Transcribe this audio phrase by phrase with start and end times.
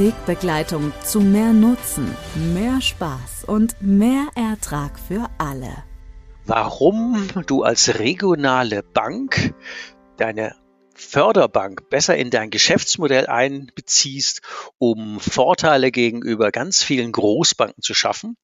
[0.00, 2.16] Wegbegleitung zu mehr Nutzen,
[2.54, 5.84] mehr Spaß und mehr Ertrag für alle.
[6.46, 9.52] Warum du als regionale Bank
[10.16, 10.56] deine
[10.94, 14.40] Förderbank besser in dein Geschäftsmodell einbeziehst,
[14.78, 18.38] um Vorteile gegenüber ganz vielen Großbanken zu schaffen.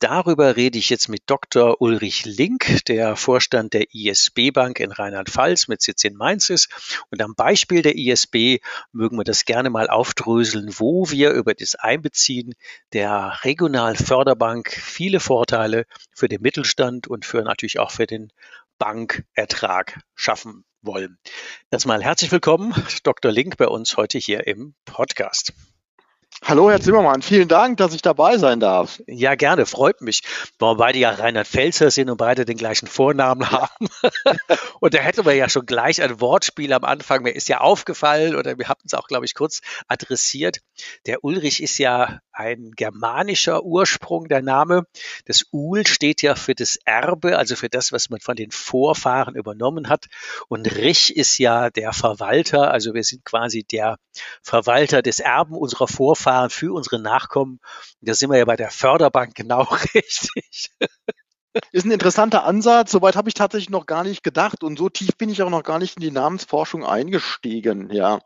[0.00, 1.80] Darüber rede ich jetzt mit Dr.
[1.80, 6.68] Ulrich Link, der Vorstand der ISB Bank in Rheinland-Pfalz mit Sitz in Mainz ist.
[7.10, 8.58] Und am Beispiel der ISB
[8.92, 12.54] mögen wir das gerne mal aufdröseln, wo wir über das Einbeziehen
[12.92, 18.32] der Regionalförderbank viele Vorteile für den Mittelstand und für natürlich auch für den
[18.78, 21.18] Bankertrag schaffen wollen.
[21.70, 23.32] Erstmal herzlich willkommen, Dr.
[23.32, 25.52] Link, bei uns heute hier im Podcast.
[26.46, 27.22] Hallo, Herr Zimmermann.
[27.22, 29.00] Vielen Dank, dass ich dabei sein darf.
[29.06, 29.64] Ja, gerne.
[29.64, 30.20] Freut mich.
[30.58, 33.88] Weil beide ja Rheinland-Pfälzer sind und beide den gleichen Vornamen haben.
[34.80, 37.22] und da hätten wir ja schon gleich ein Wortspiel am Anfang.
[37.22, 40.58] Mir ist ja aufgefallen oder wir haben es auch, glaube ich, kurz adressiert.
[41.06, 44.84] Der Ulrich ist ja ein germanischer Ursprung, der Name.
[45.24, 49.34] Das Ul steht ja für das Erbe, also für das, was man von den Vorfahren
[49.34, 50.08] übernommen hat.
[50.48, 53.96] Und Rich ist ja der Verwalter, also wir sind quasi der
[54.42, 57.60] Verwalter des Erben unserer Vorfahren für unsere Nachkommen.
[58.00, 59.62] Da sind wir ja bei der Förderbank genau
[59.94, 60.70] richtig.
[61.70, 62.90] Ist ein interessanter Ansatz.
[62.90, 65.62] Soweit habe ich tatsächlich noch gar nicht gedacht und so tief bin ich auch noch
[65.62, 67.90] gar nicht in die Namensforschung eingestiegen.
[67.92, 68.20] Ja.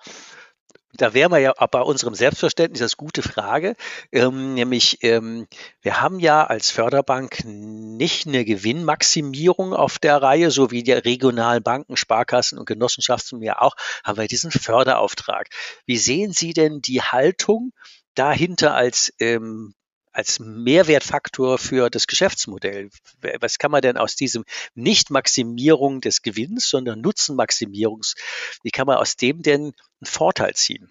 [0.95, 3.77] Da wären wir ja bei unserem Selbstverständnis, das ist eine gute Frage.
[4.11, 5.47] Ähm, nämlich, ähm,
[5.83, 11.63] wir haben ja als Förderbank nicht eine Gewinnmaximierung auf der Reihe, so wie die regionalen
[11.63, 15.51] Banken, Sparkassen und Genossenschaften ja auch, haben wir diesen Förderauftrag.
[15.85, 17.73] Wie sehen Sie denn die Haltung
[18.19, 19.75] dahinter als ähm,
[20.13, 22.91] als Mehrwertfaktor für das Geschäftsmodell.
[23.39, 28.17] Was kann man denn aus diesem Nicht-Maximierung des Gewinns, sondern Nutzenmaximierungs,
[28.65, 30.91] wie kann man aus dem denn einen Vorteil ziehen?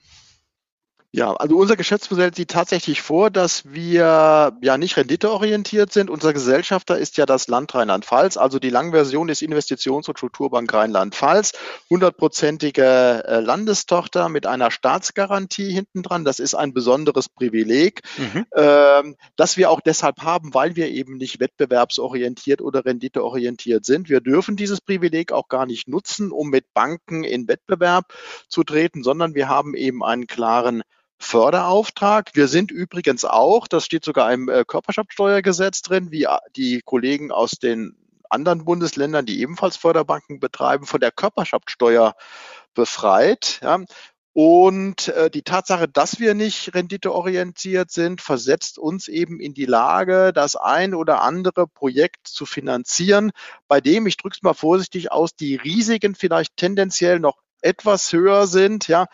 [1.17, 6.11] Ja, also unser Geschäftsmodell sieht tatsächlich vor, dass wir ja nicht renditeorientiert sind.
[6.11, 11.53] Unser Gesellschafter ist ja das Land Rheinland-Pfalz, also die Langversion ist Investitions- und Strukturbank Rheinland-Pfalz,
[11.89, 16.23] hundertprozentige äh, Landestochter mit einer Staatsgarantie hinten dran.
[16.23, 18.45] Das ist ein besonderes Privileg, mhm.
[18.55, 24.07] ähm, das wir auch deshalb haben, weil wir eben nicht wettbewerbsorientiert oder renditeorientiert sind.
[24.07, 28.13] Wir dürfen dieses Privileg auch gar nicht nutzen, um mit Banken in Wettbewerb
[28.49, 30.83] zu treten, sondern wir haben eben einen klaren
[31.19, 32.31] Förderauftrag.
[32.33, 37.31] Wir sind übrigens auch, das steht sogar im äh, Körperschaftssteuergesetz drin, wie äh, die Kollegen
[37.31, 37.95] aus den
[38.29, 42.15] anderen Bundesländern, die ebenfalls Förderbanken betreiben, von der Körperschaftssteuer
[42.73, 43.59] befreit.
[43.63, 43.79] Ja.
[44.39, 50.31] Und äh, die Tatsache, dass wir nicht renditeorientiert sind, versetzt uns eben in die Lage,
[50.31, 53.31] das ein oder andere Projekt zu finanzieren,
[53.67, 58.45] bei dem, ich drücke es mal vorsichtig aus, die Risiken vielleicht tendenziell noch etwas höher
[58.45, 59.07] sind, ja,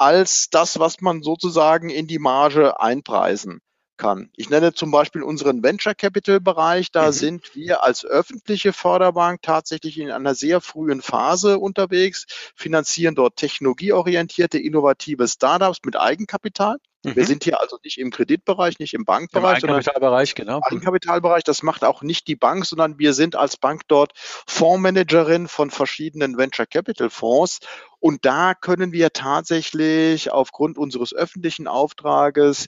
[0.00, 3.60] als das, was man sozusagen in die Marge einpreisen
[3.98, 4.30] kann.
[4.34, 6.90] Ich nenne zum Beispiel unseren Venture Capital Bereich.
[6.90, 7.12] Da mhm.
[7.12, 12.24] sind wir als öffentliche Förderbank tatsächlich in einer sehr frühen Phase unterwegs,
[12.56, 16.78] finanzieren dort technologieorientierte, innovative Startups mit Eigenkapital.
[17.04, 17.16] Mhm.
[17.16, 19.62] Wir sind hier also nicht im Kreditbereich, nicht im Bankbereich.
[19.62, 20.60] Im Eigenkapitalbereich, genau.
[20.62, 25.70] Eigenkapitalbereich, das macht auch nicht die Bank, sondern wir sind als Bank dort Fondsmanagerin von
[25.70, 27.60] verschiedenen Venture Capital Fonds.
[28.00, 32.66] Und da können wir tatsächlich aufgrund unseres öffentlichen Auftrages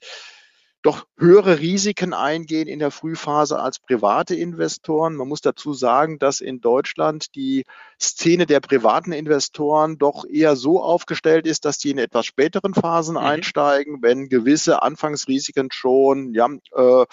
[0.83, 5.15] doch höhere Risiken eingehen in der Frühphase als private Investoren.
[5.15, 7.65] Man muss dazu sagen, dass in Deutschland die
[8.01, 13.15] Szene der privaten Investoren doch eher so aufgestellt ist, dass die in etwas späteren Phasen
[13.15, 13.23] mhm.
[13.23, 17.07] einsteigen, wenn gewisse Anfangsrisiken schon ja, äh,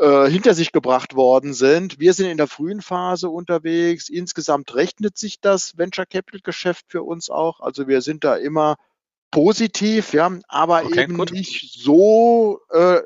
[0.00, 2.00] äh, hinter sich gebracht worden sind.
[2.00, 4.08] Wir sind in der frühen Phase unterwegs.
[4.08, 7.60] Insgesamt rechnet sich das Venture Capital Geschäft für uns auch.
[7.60, 8.76] Also wir sind da immer
[9.30, 11.32] positiv, ja, aber okay, eben gut.
[11.32, 13.00] nicht so äh,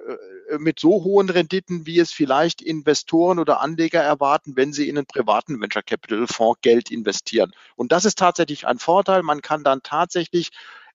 [0.59, 5.07] mit so hohen Renditen, wie es vielleicht Investoren oder Anleger erwarten, wenn sie in einen
[5.07, 7.53] privaten Venture Capital Fonds Geld investieren.
[7.75, 9.25] Und das ist tatsächlich ein Vorteil.
[9.25, 10.51] Man kann dann tatsächlich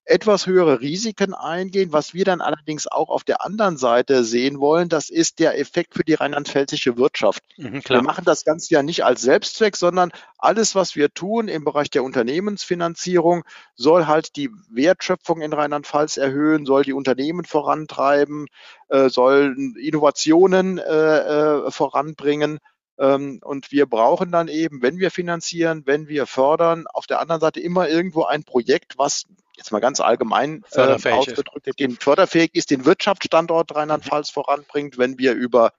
[0.10, 1.94] etwas höhere Risiken eingehen.
[1.94, 5.94] Was wir dann allerdings auch auf der anderen Seite sehen wollen, das ist der Effekt
[5.94, 7.44] für die rheinland-pfälzische Wirtschaft.
[7.58, 11.64] Mhm, wir machen das Ganze ja nicht als Selbstzweck, sondern alles, was wir tun im
[11.64, 13.44] Bereich der Unternehmensfinanzierung,
[13.76, 18.48] soll halt die Wertschöpfung in Rheinland-Pfalz erhöhen, soll die Unternehmen vorantreiben,
[18.88, 22.60] äh, soll Innovationen äh, äh, voranbringen.
[22.98, 27.42] Ähm, und wir brauchen dann eben, wenn wir finanzieren, wenn wir fördern, auf der anderen
[27.42, 29.26] Seite immer irgendwo ein Projekt, was
[29.60, 31.80] jetzt mal ganz allgemein äh, ausgedrückt, ist.
[31.80, 35.74] den förderfähig ist, den Wirtschaftsstandort Rheinland-Pfalz voranbringt, wenn wir über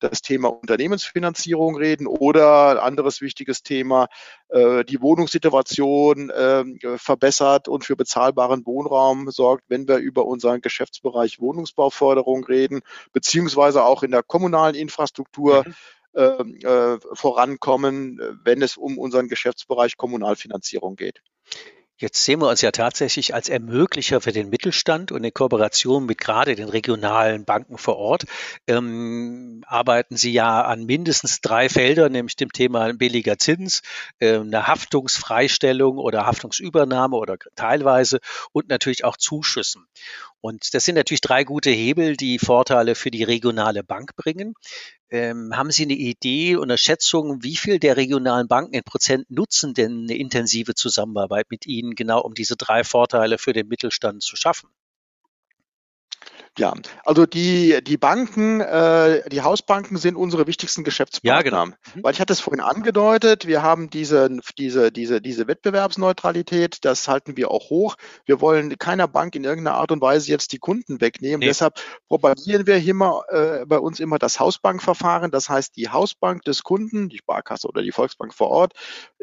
[0.00, 4.08] das Thema Unternehmensfinanzierung reden oder anderes wichtiges Thema,
[4.48, 6.64] äh, die Wohnungssituation äh,
[6.96, 12.80] verbessert und für bezahlbaren Wohnraum sorgt, wenn wir über unseren Geschäftsbereich Wohnungsbauförderung reden,
[13.12, 15.64] beziehungsweise auch in der kommunalen Infrastruktur.
[15.66, 15.74] Mhm.
[16.12, 21.22] Ähm, äh, vorankommen, wenn es um unseren Geschäftsbereich Kommunalfinanzierung geht.
[22.00, 26.16] Jetzt sehen wir uns ja tatsächlich als Ermöglicher für den Mittelstand und in Kooperation mit
[26.16, 28.24] gerade den regionalen Banken vor Ort
[28.66, 33.82] ähm, arbeiten Sie ja an mindestens drei Feldern, nämlich dem Thema billiger Zins,
[34.18, 38.20] äh, eine Haftungsfreistellung oder Haftungsübernahme oder teilweise
[38.52, 39.86] und natürlich auch Zuschüssen.
[40.42, 44.54] Und das sind natürlich drei gute Hebel, die Vorteile für die regionale Bank bringen.
[45.10, 49.74] Ähm, haben Sie eine Idee oder Schätzung, wie viel der regionalen Banken in Prozent nutzen
[49.74, 54.36] denn eine intensive Zusammenarbeit mit Ihnen, genau um diese drei Vorteile für den Mittelstand zu
[54.36, 54.70] schaffen?
[56.58, 56.74] Ja,
[57.04, 61.38] also die, die Banken, äh, die Hausbanken sind unsere wichtigsten Geschäftspartner.
[61.38, 61.66] Ja, genau.
[61.66, 62.02] Mhm.
[62.02, 67.36] Weil ich hatte es vorhin angedeutet, wir haben diese, diese, diese, diese Wettbewerbsneutralität, das halten
[67.36, 67.96] wir auch hoch.
[68.26, 71.40] Wir wollen keiner Bank in irgendeiner Art und Weise jetzt die Kunden wegnehmen.
[71.40, 71.46] Nee.
[71.46, 75.30] Deshalb propagieren wir immer äh, bei uns immer das Hausbankverfahren.
[75.30, 78.72] Das heißt, die Hausbank des Kunden, die Sparkasse oder die Volksbank vor Ort,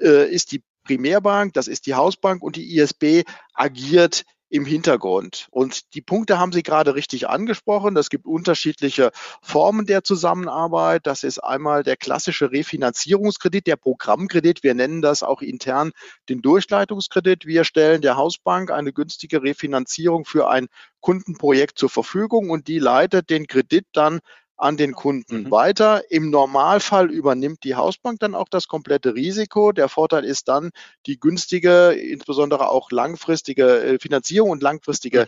[0.02, 5.48] äh, ist die Primärbank, das ist die Hausbank und die ISB agiert im Hintergrund.
[5.52, 7.98] Und die Punkte haben Sie gerade richtig angesprochen.
[7.98, 9.12] Es gibt unterschiedliche
[9.42, 11.06] Formen der Zusammenarbeit.
[11.06, 14.64] Das ist einmal der klassische Refinanzierungskredit, der Programmkredit.
[14.64, 15.92] Wir nennen das auch intern
[16.30, 17.46] den Durchleitungskredit.
[17.46, 20.68] Wir stellen der Hausbank eine günstige Refinanzierung für ein
[21.02, 24.20] Kundenprojekt zur Verfügung und die leitet den Kredit dann
[24.58, 25.52] an den Kunden mhm.
[25.52, 26.04] weiter.
[26.10, 29.72] Im Normalfall übernimmt die Hausbank dann auch das komplette Risiko.
[29.72, 30.72] Der Vorteil ist dann
[31.06, 35.28] die günstige, insbesondere auch langfristige äh, Finanzierung und langfristige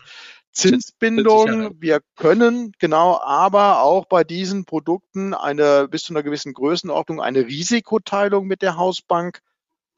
[0.51, 1.75] Zinsbindung.
[1.79, 7.45] Wir können genau aber auch bei diesen Produkten eine bis zu einer gewissen Größenordnung eine
[7.45, 9.41] Risikoteilung mit der Hausbank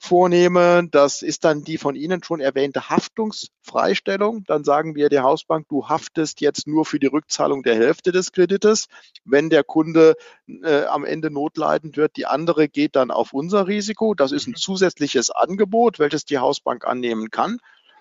[0.02, 0.88] vornehme.
[0.90, 4.44] Das ist dann die von Ihnen schon erwähnte Haftungsfreistellung.
[4.46, 8.32] Dann sagen wir der Hausbank, du haftest jetzt nur für die Rückzahlung der Hälfte des
[8.32, 8.88] Kredites.
[9.26, 10.16] Wenn der Kunde
[10.48, 14.16] äh, am Ende notleidend wird, die andere geht dann auf unser Risiko.
[14.16, 14.56] Das ist ein mhm.
[14.56, 17.60] zusätzliches Angebot, welches die Hausbank annehmen kann,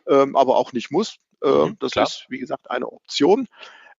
[0.08, 1.17] ähm, aber auch nicht muss.
[1.44, 2.06] Äh, mhm, das klar.
[2.06, 3.47] ist, wie gesagt, eine Option.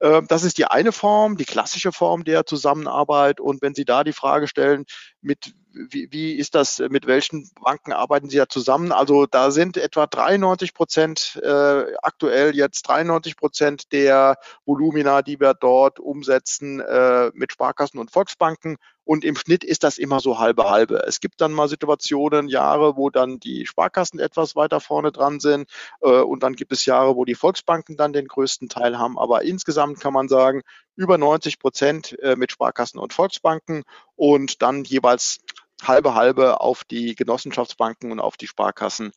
[0.01, 3.39] Ähm, das ist die eine Form, die klassische Form der Zusammenarbeit.
[3.39, 4.85] Und wenn Sie da die Frage stellen,
[5.21, 8.91] mit wie, wie ist das, mit welchen Banken arbeiten Sie da zusammen?
[8.91, 15.53] Also da sind etwa 93 Prozent, äh, aktuell jetzt 93 Prozent der Volumina, die wir
[15.53, 18.77] dort umsetzen, äh, mit Sparkassen und Volksbanken.
[19.03, 21.03] Und im Schnitt ist das immer so halbe halbe.
[21.07, 25.69] Es gibt dann mal Situationen, Jahre, wo dann die Sparkassen etwas weiter vorne dran sind.
[26.01, 29.17] Äh, und dann gibt es Jahre, wo die Volksbanken dann den größten Teil haben.
[29.17, 30.61] Aber insgesamt kann man sagen,
[30.95, 33.83] über 90 Prozent äh, mit Sparkassen und Volksbanken
[34.21, 35.39] und dann jeweils
[35.81, 39.13] halbe halbe auf die Genossenschaftsbanken und auf die Sparkassen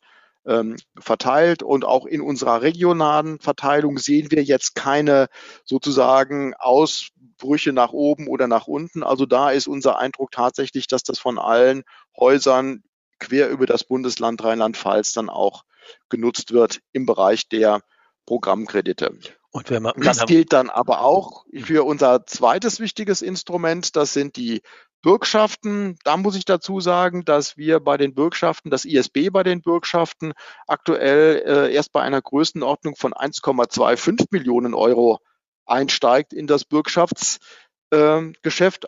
[0.47, 1.61] ähm, verteilt.
[1.61, 5.27] Und auch in unserer regionalen Verteilung sehen wir jetzt keine
[5.63, 9.03] sozusagen Ausbrüche nach oben oder nach unten.
[9.03, 11.83] Also da ist unser Eindruck tatsächlich, dass das von allen
[12.19, 12.81] Häusern
[13.19, 15.65] quer über das Bundesland Rheinland-Pfalz dann auch
[16.09, 17.81] genutzt wird im Bereich der
[18.25, 19.19] Programmkredite.
[19.55, 24.35] Und wenn man, das gilt dann aber auch für unser zweites wichtiges Instrument, das sind
[24.35, 24.61] die
[25.01, 29.61] Bürgschaften, da muss ich dazu sagen, dass wir bei den Bürgschaften, das ISB bei den
[29.61, 30.33] Bürgschaften
[30.67, 35.19] aktuell äh, erst bei einer Größenordnung von 1,25 Millionen Euro
[35.65, 38.31] einsteigt in das Bürgschaftsgeschäft, äh,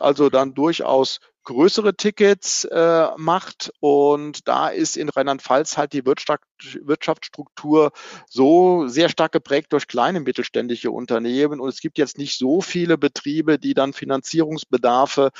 [0.00, 3.72] also dann durchaus größere Tickets äh, macht.
[3.80, 7.92] Und da ist in Rheinland-Pfalz halt die Wirtschaftsstruktur
[8.28, 11.58] so sehr stark geprägt durch kleine mittelständische Unternehmen.
[11.60, 15.30] Und es gibt jetzt nicht so viele Betriebe, die dann Finanzierungsbedarfe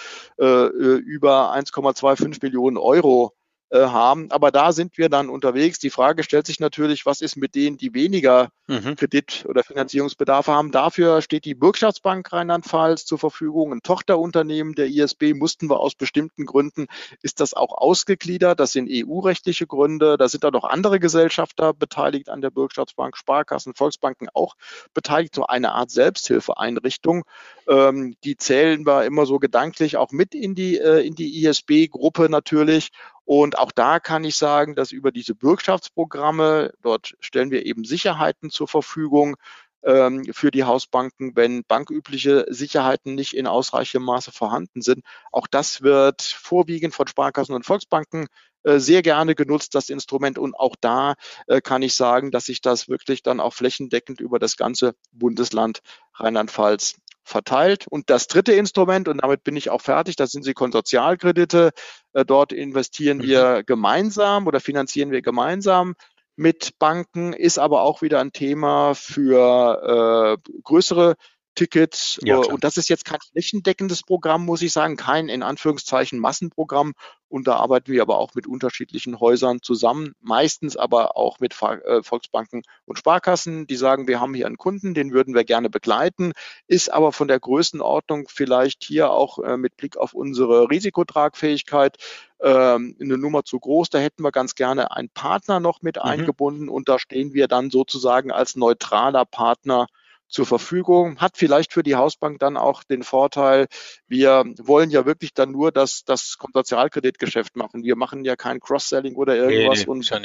[0.40, 3.34] äh, über 1,25 Millionen Euro
[3.70, 4.30] äh, haben.
[4.30, 5.78] Aber da sind wir dann unterwegs.
[5.78, 8.96] Die Frage stellt sich natürlich, was ist mit denen, die weniger mhm.
[8.96, 10.70] Kredit- oder Finanzierungsbedarfe haben?
[10.70, 13.72] Dafür steht die Bürgschaftsbank Rheinland-Pfalz zur Verfügung.
[13.72, 16.86] Ein Tochterunternehmen der ISB mussten wir aus bestimmten Gründen,
[17.20, 18.58] ist das auch ausgegliedert.
[18.58, 20.16] Das sind EU-rechtliche Gründe.
[20.16, 24.54] Da sind da noch andere Gesellschafter beteiligt an der Bürgschaftsbank, Sparkassen, Volksbanken auch
[24.94, 25.34] beteiligt.
[25.34, 27.24] So eine Art Selbsthilfeeinrichtung.
[27.68, 32.30] Ähm, die zählen wir immer so gedanklich auch mit in die, äh, in die ISB-Gruppe
[32.30, 32.90] natürlich.
[33.28, 38.48] Und auch da kann ich sagen, dass über diese Bürgschaftsprogramme, dort stellen wir eben Sicherheiten
[38.48, 39.36] zur Verfügung
[39.82, 45.04] ähm, für die Hausbanken, wenn bankübliche Sicherheiten nicht in ausreichendem Maße vorhanden sind.
[45.30, 48.28] Auch das wird vorwiegend von Sparkassen und Volksbanken
[48.62, 50.38] äh, sehr gerne genutzt, das Instrument.
[50.38, 51.14] Und auch da
[51.48, 55.80] äh, kann ich sagen, dass sich das wirklich dann auch flächendeckend über das ganze Bundesland
[56.14, 56.96] Rheinland-Pfalz
[57.28, 57.86] verteilt.
[57.88, 61.70] Und das dritte Instrument, und damit bin ich auch fertig, das sind die Konsortialkredite.
[62.12, 63.22] Äh, dort investieren mhm.
[63.22, 65.94] wir gemeinsam oder finanzieren wir gemeinsam
[66.36, 71.16] mit Banken, ist aber auch wieder ein Thema für äh, größere
[71.54, 72.18] Tickets.
[72.22, 76.94] Ja, und das ist jetzt kein flächendeckendes Programm, muss ich sagen, kein in Anführungszeichen Massenprogramm.
[77.28, 82.02] Und da arbeiten wir aber auch mit unterschiedlichen Häusern zusammen, meistens aber auch mit äh,
[82.02, 86.32] Volksbanken und Sparkassen, die sagen, wir haben hier einen Kunden, den würden wir gerne begleiten,
[86.68, 91.98] ist aber von der Größenordnung vielleicht hier auch äh, mit Blick auf unsere Risikotragfähigkeit
[92.40, 93.90] ähm, eine Nummer zu groß.
[93.90, 96.02] Da hätten wir ganz gerne einen Partner noch mit mhm.
[96.02, 99.86] eingebunden und da stehen wir dann sozusagen als neutraler Partner
[100.28, 101.18] zur Verfügung.
[101.18, 103.66] Hat vielleicht für die Hausbank dann auch den Vorteil,
[104.06, 107.82] wir wollen ja wirklich dann nur das, das Konsortialkreditgeschäft machen.
[107.82, 110.18] Wir machen ja kein Cross-Selling oder irgendwas nee, nee, und ja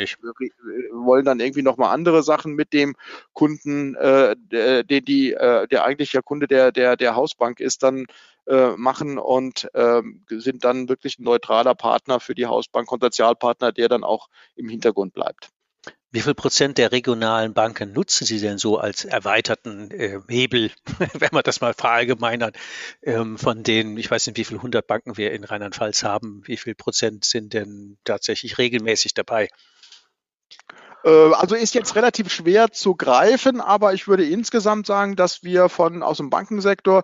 [1.05, 2.95] wollen dann irgendwie nochmal andere Sachen mit dem
[3.33, 8.05] Kunden, äh, der, die, äh, der eigentlich ja Kunde der, der, der Hausbank ist, dann
[8.47, 13.89] äh, machen und äh, sind dann wirklich ein neutraler Partner für die Hausbank, Konsortialpartner, der
[13.89, 15.49] dann auch im Hintergrund bleibt.
[16.11, 20.71] Wie viel Prozent der regionalen Banken nutzen Sie denn so als erweiterten äh, Hebel,
[21.13, 22.55] wenn man das mal verallgemeinert,
[23.01, 26.57] ähm, von denen, ich weiß nicht, wie viele hundert Banken wir in Rheinland-Pfalz haben, wie
[26.57, 29.49] viel Prozent sind denn tatsächlich regelmäßig dabei?
[31.03, 35.67] Äh, also ist jetzt relativ schwer zu greifen, aber ich würde insgesamt sagen, dass wir
[35.67, 37.03] von aus dem Bankensektor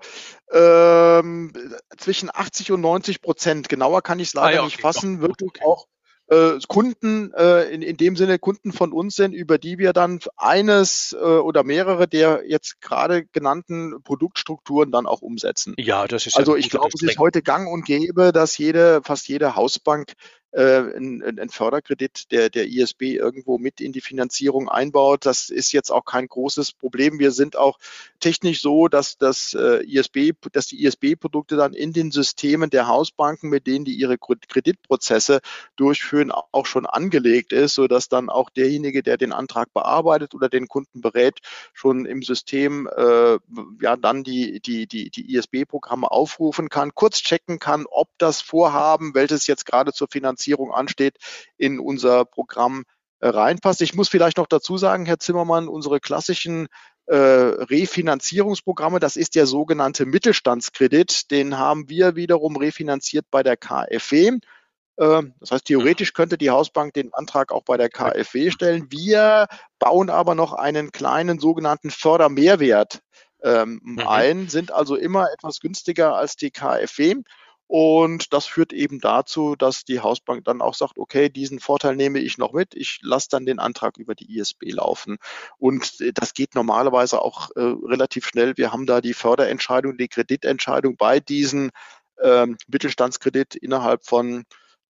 [0.51, 1.51] ähm,
[1.97, 5.21] zwischen 80 und 90 Prozent, genauer kann ich es leider ah, ja, okay, nicht fassen,
[5.21, 5.63] wirklich okay.
[5.65, 5.87] auch
[6.29, 10.19] äh, Kunden äh, in, in dem Sinne Kunden von uns sind, über die wir dann
[10.37, 15.73] eines äh, oder mehrere der jetzt gerade genannten Produktstrukturen dann auch umsetzen.
[15.77, 19.27] Ja, das ist also ich glaube, es ist heute Gang und gäbe, dass jede fast
[19.27, 20.13] jede Hausbank
[20.57, 25.25] ein, ein Förderkredit der, der ISB irgendwo mit in die Finanzierung einbaut.
[25.25, 27.19] Das ist jetzt auch kein großes Problem.
[27.19, 27.77] Wir sind auch
[28.19, 33.49] technisch so, dass das äh, ISB, dass die ISB-Produkte dann in den Systemen der Hausbanken,
[33.49, 35.41] mit denen die ihre Kreditprozesse
[35.75, 40.67] durchführen, auch schon angelegt ist, sodass dann auch derjenige, der den Antrag bearbeitet oder den
[40.67, 41.39] Kunden berät,
[41.73, 43.37] schon im System äh,
[43.81, 49.13] ja dann die, die, die, die ISB-Programme aufrufen kann, kurz checken kann, ob das Vorhaben,
[49.13, 51.17] welches jetzt gerade zur Finanzierung Finanzierung ansteht,
[51.57, 52.83] in unser Programm
[53.19, 53.81] äh, reinpasst.
[53.81, 56.67] Ich muss vielleicht noch dazu sagen, Herr Zimmermann, unsere klassischen
[57.07, 64.37] äh, Refinanzierungsprogramme, das ist der sogenannte Mittelstandskredit, den haben wir wiederum refinanziert bei der KfW.
[64.97, 68.87] Äh, das heißt, theoretisch könnte die Hausbank den Antrag auch bei der KfW stellen.
[68.89, 69.47] Wir
[69.79, 73.01] bauen aber noch einen kleinen sogenannten Fördermehrwert
[73.43, 73.99] ähm, mhm.
[74.07, 77.15] ein, sind also immer etwas günstiger als die KfW
[77.71, 82.17] und das führt eben dazu, dass die Hausbank dann auch sagt, okay, diesen Vorteil nehme
[82.17, 85.17] ich noch mit, ich lasse dann den Antrag über die ISB laufen.
[85.59, 88.57] Und äh, das geht normalerweise auch äh, relativ schnell.
[88.57, 91.69] Wir haben da die Förderentscheidung, die Kreditentscheidung bei diesen
[92.23, 94.45] ähm, Mittelstandskredit innerhalb von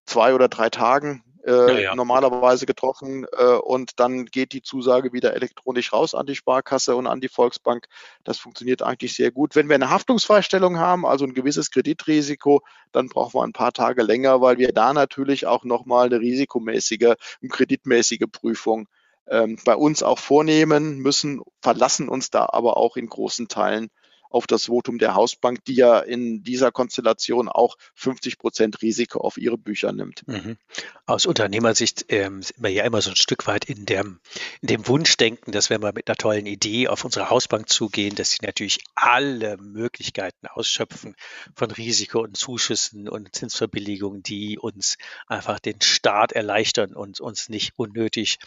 [0.06, 1.96] zwei oder drei Tagen äh, ja, ja.
[1.96, 7.08] normalerweise getroffen äh, und dann geht die Zusage wieder elektronisch raus an die Sparkasse und
[7.08, 7.88] an die Volksbank.
[8.24, 9.56] Das funktioniert eigentlich sehr gut.
[9.56, 14.04] Wenn wir eine Haftungsfreistellung haben, also ein gewisses Kreditrisiko, dann brauchen wir ein paar Tage
[14.04, 18.88] länger, weil wir da natürlich auch nochmal eine risikomäßige und kreditmäßige Prüfung
[19.28, 23.90] ähm, bei uns auch vornehmen müssen, verlassen uns da aber auch in großen Teilen
[24.30, 29.38] auf das Votum der Hausbank, die ja in dieser Konstellation auch 50 Prozent Risiko auf
[29.38, 30.28] ihre Bücher nimmt.
[30.28, 30.58] Mhm.
[31.06, 34.20] Aus Unternehmersicht ähm, sind wir ja immer so ein Stück weit in dem,
[34.62, 38.32] in dem Wunschdenken, dass wenn wir mit einer tollen Idee auf unsere Hausbank zugehen, dass
[38.32, 41.16] sie natürlich alle Möglichkeiten ausschöpfen
[41.56, 47.74] von Risiko und Zuschüssen und Zinsverbilligungen, die uns einfach den Start erleichtern und uns nicht
[47.78, 48.38] unnötig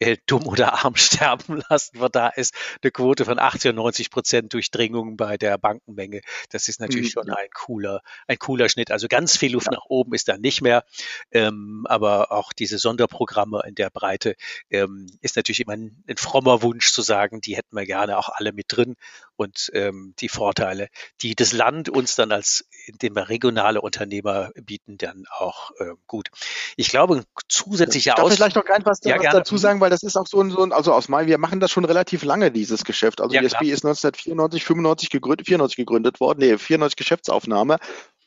[0.00, 1.98] äh, dumm oder arm sterben lassen.
[1.98, 6.22] Von da ist eine Quote von 80 und 90 Prozent Durchdringung bei bei der Bankenmenge.
[6.48, 8.90] Das ist natürlich mhm, schon ein cooler, ein cooler Schnitt.
[8.90, 9.76] Also ganz viel Luft ja.
[9.76, 10.84] nach oben ist da nicht mehr.
[11.32, 14.36] Ähm, aber auch diese Sonderprogramme in der Breite
[14.70, 18.30] ähm, ist natürlich immer ein, ein, frommer Wunsch zu sagen, die hätten wir gerne auch
[18.30, 18.96] alle mit drin
[19.38, 20.88] und ähm, die Vorteile,
[21.22, 26.28] die das Land uns dann als, indem wir regionale Unternehmer bieten, dann auch äh, gut.
[26.76, 30.02] Ich glaube, zusätzlicher Darf Aus vielleicht noch ganz was, ja, was dazu sagen, weil das
[30.02, 32.50] ist auch so ein, so ein also aus meinem, wir machen das schon relativ lange,
[32.50, 33.20] dieses Geschäft.
[33.20, 37.78] Also ja, die SB ist 1994, 95 gegründet, 94 gegründet worden, nee, 94 Geschäftsaufnahme.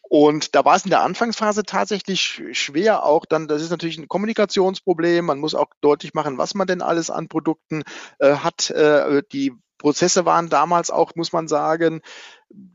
[0.08, 4.10] Und da war es in der Anfangsphase tatsächlich schwer auch dann, das ist natürlich ein
[4.10, 7.84] Kommunikationsproblem, man muss auch deutlich machen, was man denn alles an Produkten
[8.20, 8.70] äh, hat.
[8.72, 12.02] Äh, die Prozesse waren damals auch, muss man sagen,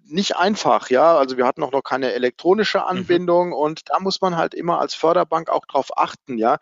[0.04, 1.16] nicht einfach, ja.
[1.16, 2.84] Also wir hatten auch noch keine elektronische mhm.
[2.84, 3.54] Anbindung mhm.
[3.54, 6.58] und da muss man halt immer als Förderbank auch drauf achten, ja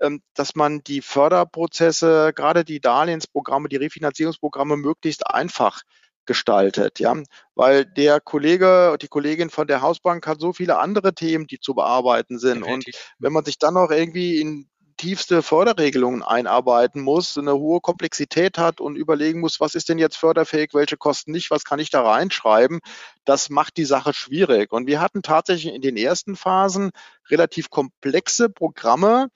[0.00, 5.82] ähm, dass man die Förderprozesse, gerade die Darlehensprogramme, die Refinanzierungsprogramme möglichst einfach
[6.26, 7.14] gestaltet, ja,
[7.54, 11.74] weil der Kollege, die Kollegin von der Hausbank hat so viele andere Themen, die zu
[11.74, 12.60] bearbeiten sind.
[12.60, 12.94] Definitiv.
[12.94, 14.68] Und wenn man sich dann noch irgendwie in
[15.02, 20.16] tiefste Förderregelungen einarbeiten muss, eine hohe Komplexität hat und überlegen muss, was ist denn jetzt
[20.16, 22.78] förderfähig, welche kosten nicht, was kann ich da reinschreiben,
[23.24, 24.70] das macht die Sache schwierig.
[24.70, 26.92] Und wir hatten tatsächlich in den ersten Phasen
[27.28, 29.26] relativ komplexe Programme,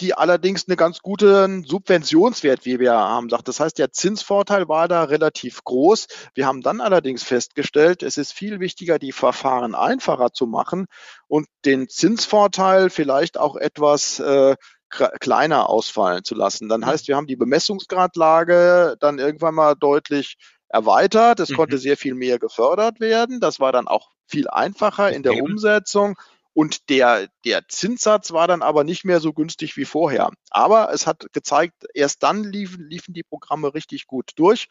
[0.00, 3.48] die allerdings eine ganz guten Subventionswert, wie wir haben, sagt.
[3.48, 6.06] Das heißt, der Zinsvorteil war da relativ groß.
[6.34, 10.86] Wir haben dann allerdings festgestellt, es ist viel wichtiger, die Verfahren einfacher zu machen
[11.28, 14.56] und den Zinsvorteil vielleicht auch etwas äh,
[14.88, 16.68] kleiner ausfallen zu lassen.
[16.68, 20.36] Dann heißt, wir haben die Bemessungsgradlage dann irgendwann mal deutlich
[20.68, 21.40] erweitert.
[21.40, 21.56] Es mhm.
[21.56, 23.40] konnte sehr viel mehr gefördert werden.
[23.40, 26.16] Das war dann auch viel einfacher in der Umsetzung.
[26.52, 30.30] Und der, der Zinssatz war dann aber nicht mehr so günstig wie vorher.
[30.48, 34.68] Aber es hat gezeigt, erst dann liefen, liefen die Programme richtig gut durch.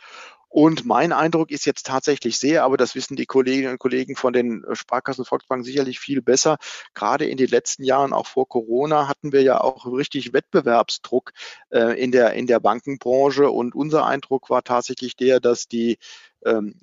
[0.56, 4.32] Und mein Eindruck ist jetzt tatsächlich sehr, aber das wissen die Kolleginnen und Kollegen von
[4.32, 6.56] den Sparkassen Volksbanken sicherlich viel besser.
[6.94, 11.34] Gerade in den letzten Jahren, auch vor Corona, hatten wir ja auch richtig Wettbewerbsdruck
[11.72, 13.52] äh, in, der, in der Bankenbranche.
[13.52, 15.98] Und unser Eindruck war tatsächlich der, dass die
[16.46, 16.76] ähm,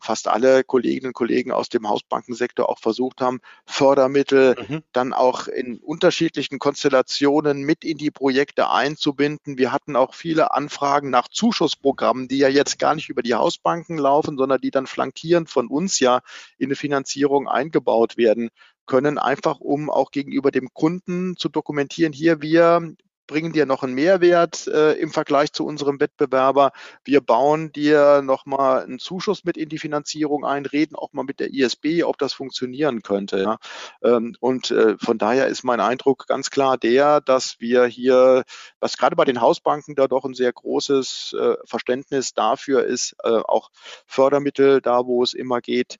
[0.00, 4.82] fast alle Kolleginnen und Kollegen aus dem Hausbankensektor auch versucht haben, Fördermittel mhm.
[4.92, 9.58] dann auch in unterschiedlichen Konstellationen mit in die Projekte einzubinden.
[9.58, 13.98] Wir hatten auch viele Anfragen nach Zuschussprogrammen, die ja jetzt gar nicht über die Hausbanken
[13.98, 16.20] laufen, sondern die dann flankierend von uns ja
[16.58, 18.50] in eine Finanzierung eingebaut werden
[18.86, 22.94] können, einfach um auch gegenüber dem Kunden zu dokumentieren, hier wir
[23.28, 26.72] bringen dir noch einen Mehrwert äh, im Vergleich zu unserem Wettbewerber.
[27.04, 31.38] Wir bauen dir nochmal einen Zuschuss mit in die Finanzierung ein, reden auch mal mit
[31.38, 33.40] der ISB, ob das funktionieren könnte.
[33.40, 33.58] Ja.
[34.02, 38.42] Ähm, und äh, von daher ist mein Eindruck ganz klar der, dass wir hier,
[38.80, 43.28] was gerade bei den Hausbanken da doch ein sehr großes äh, Verständnis dafür ist, äh,
[43.28, 43.70] auch
[44.06, 45.98] Fördermittel da, wo es immer geht,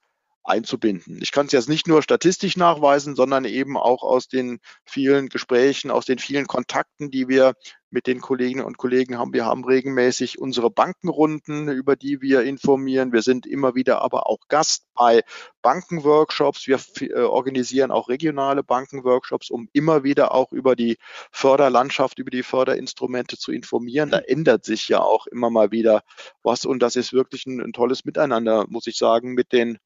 [0.49, 1.19] einzubinden.
[1.21, 5.91] Ich kann es jetzt nicht nur statistisch nachweisen, sondern eben auch aus den vielen Gesprächen,
[5.91, 7.55] aus den vielen Kontakten, die wir
[7.91, 9.33] mit den Kolleginnen und Kollegen haben.
[9.33, 13.13] Wir haben regelmäßig unsere Bankenrunden, über die wir informieren.
[13.13, 15.23] Wir sind immer wieder aber auch Gast bei
[15.63, 16.67] Bankenworkshops.
[16.67, 20.99] Wir äh, organisieren auch regionale Bankenworkshops, um immer wieder auch über die
[21.31, 24.11] Förderlandschaft, über die Förderinstrumente zu informieren.
[24.11, 26.03] Da ändert sich ja auch immer mal wieder
[26.43, 29.79] was und das ist wirklich ein, ein tolles Miteinander, muss ich sagen, mit den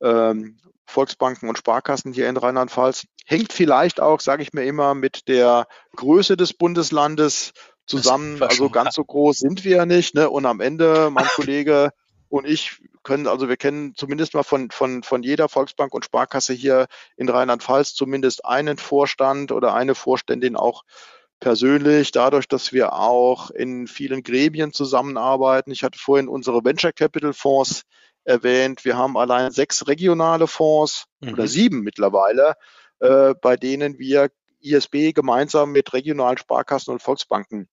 [0.00, 3.06] ähm, Volksbanken und Sparkassen hier in Rheinland-Pfalz.
[3.26, 7.52] Hängt vielleicht auch, sage ich mir immer, mit der Größe des Bundeslandes
[7.86, 8.42] zusammen.
[8.42, 10.14] Also ganz so groß sind wir ja nicht.
[10.14, 10.30] Ne?
[10.30, 11.90] Und am Ende, mein Kollege
[12.30, 16.52] und ich können, also wir kennen zumindest mal von, von, von jeder Volksbank und Sparkasse
[16.52, 20.84] hier in Rheinland-Pfalz zumindest einen Vorstand oder eine Vorständin auch
[21.40, 25.70] persönlich, dadurch, dass wir auch in vielen Gremien zusammenarbeiten.
[25.70, 27.82] Ich hatte vorhin unsere Venture Capital Fonds
[28.28, 28.84] erwähnt.
[28.84, 31.32] Wir haben allein sechs regionale Fonds mhm.
[31.32, 32.54] oder sieben mittlerweile,
[33.00, 37.68] äh, bei denen wir ISB gemeinsam mit regionalen Sparkassen und Volksbanken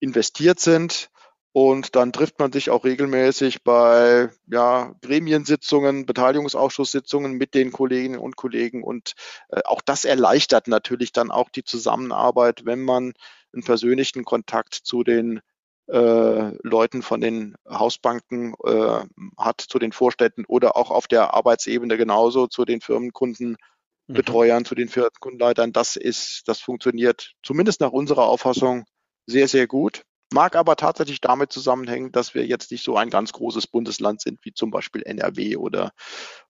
[0.00, 1.10] investiert sind.
[1.52, 8.36] Und dann trifft man sich auch regelmäßig bei ja, Gremiensitzungen, Beteiligungsausschusssitzungen mit den Kolleginnen und
[8.36, 8.84] Kollegen.
[8.84, 9.14] Und
[9.48, 13.14] äh, auch das erleichtert natürlich dann auch die Zusammenarbeit, wenn man
[13.52, 15.40] einen persönlichen Kontakt zu den
[15.88, 19.00] äh, Leuten von den Hausbanken äh,
[19.38, 24.64] hat, zu den Vorstädten oder auch auf der Arbeitsebene genauso zu den Firmenkundenbetreuern, mhm.
[24.66, 25.72] zu den Firmenkundenleitern.
[25.72, 28.84] Das ist, das funktioniert zumindest nach unserer Auffassung
[29.26, 30.02] sehr, sehr gut.
[30.30, 34.40] Mag aber tatsächlich damit zusammenhängen, dass wir jetzt nicht so ein ganz großes Bundesland sind
[34.44, 35.92] wie zum Beispiel NRW oder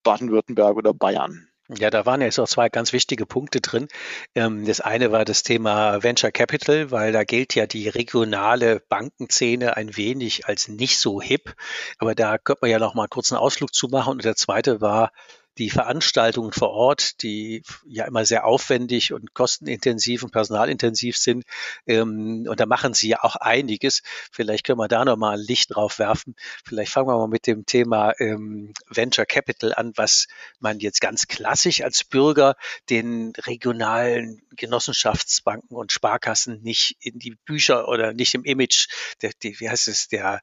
[0.02, 1.48] Baden-Württemberg oder Bayern.
[1.76, 3.88] Ja, da waren jetzt auch zwei ganz wichtige Punkte drin.
[4.34, 9.76] Ähm, das eine war das Thema Venture Capital, weil da gilt ja die regionale Bankenszene
[9.76, 11.54] ein wenig als nicht so hip.
[11.98, 14.12] Aber da könnte man ja noch mal kurz einen Ausflug zu machen.
[14.12, 15.12] Und der zweite war
[15.58, 21.44] die Veranstaltungen vor Ort, die ja immer sehr aufwendig und kostenintensiv und personalintensiv sind.
[21.86, 24.02] Ähm, und da machen Sie ja auch einiges.
[24.30, 26.36] Vielleicht können wir da nochmal ein Licht drauf werfen.
[26.64, 30.28] Vielleicht fangen wir mal mit dem Thema ähm, Venture Capital an, was
[30.60, 32.56] man jetzt ganz klassisch als Bürger
[32.88, 38.88] den regionalen Genossenschaftsbanken und Sparkassen nicht in die Bücher oder nicht im Image,
[39.22, 40.40] der, die, wie heißt es, der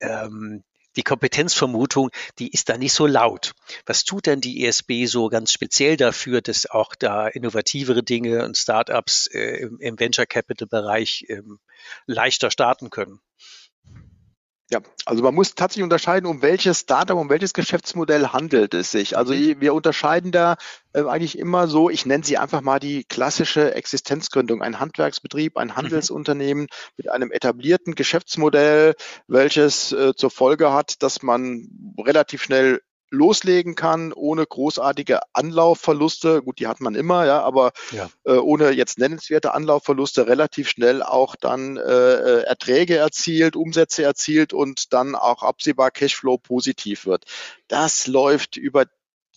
[0.00, 0.62] ähm,
[0.98, 3.52] die Kompetenzvermutung, die ist da nicht so laut.
[3.86, 8.56] Was tut denn die ESB so ganz speziell dafür, dass auch da innovativere Dinge und
[8.56, 11.60] Startups äh, im, im Venture Capital Bereich ähm,
[12.06, 13.20] leichter starten können?
[14.70, 19.16] Ja, also man muss tatsächlich unterscheiden, um welches Startup, um welches Geschäftsmodell handelt es sich.
[19.16, 19.62] Also mhm.
[19.62, 20.56] wir unterscheiden da
[20.92, 25.68] äh, eigentlich immer so, ich nenne sie einfach mal die klassische Existenzgründung, ein Handwerksbetrieb, ein
[25.68, 25.76] mhm.
[25.76, 26.68] Handelsunternehmen mhm.
[26.98, 28.94] mit einem etablierten Geschäftsmodell,
[29.26, 36.42] welches äh, zur Folge hat, dass man relativ schnell loslegen kann, ohne großartige Anlaufverluste.
[36.42, 38.08] Gut, die hat man immer, ja, aber ja.
[38.24, 44.52] Äh, ohne jetzt nennenswerte Anlaufverluste relativ schnell auch dann äh, äh Erträge erzielt, Umsätze erzielt
[44.52, 47.24] und dann auch absehbar Cashflow positiv wird.
[47.68, 48.86] Das läuft über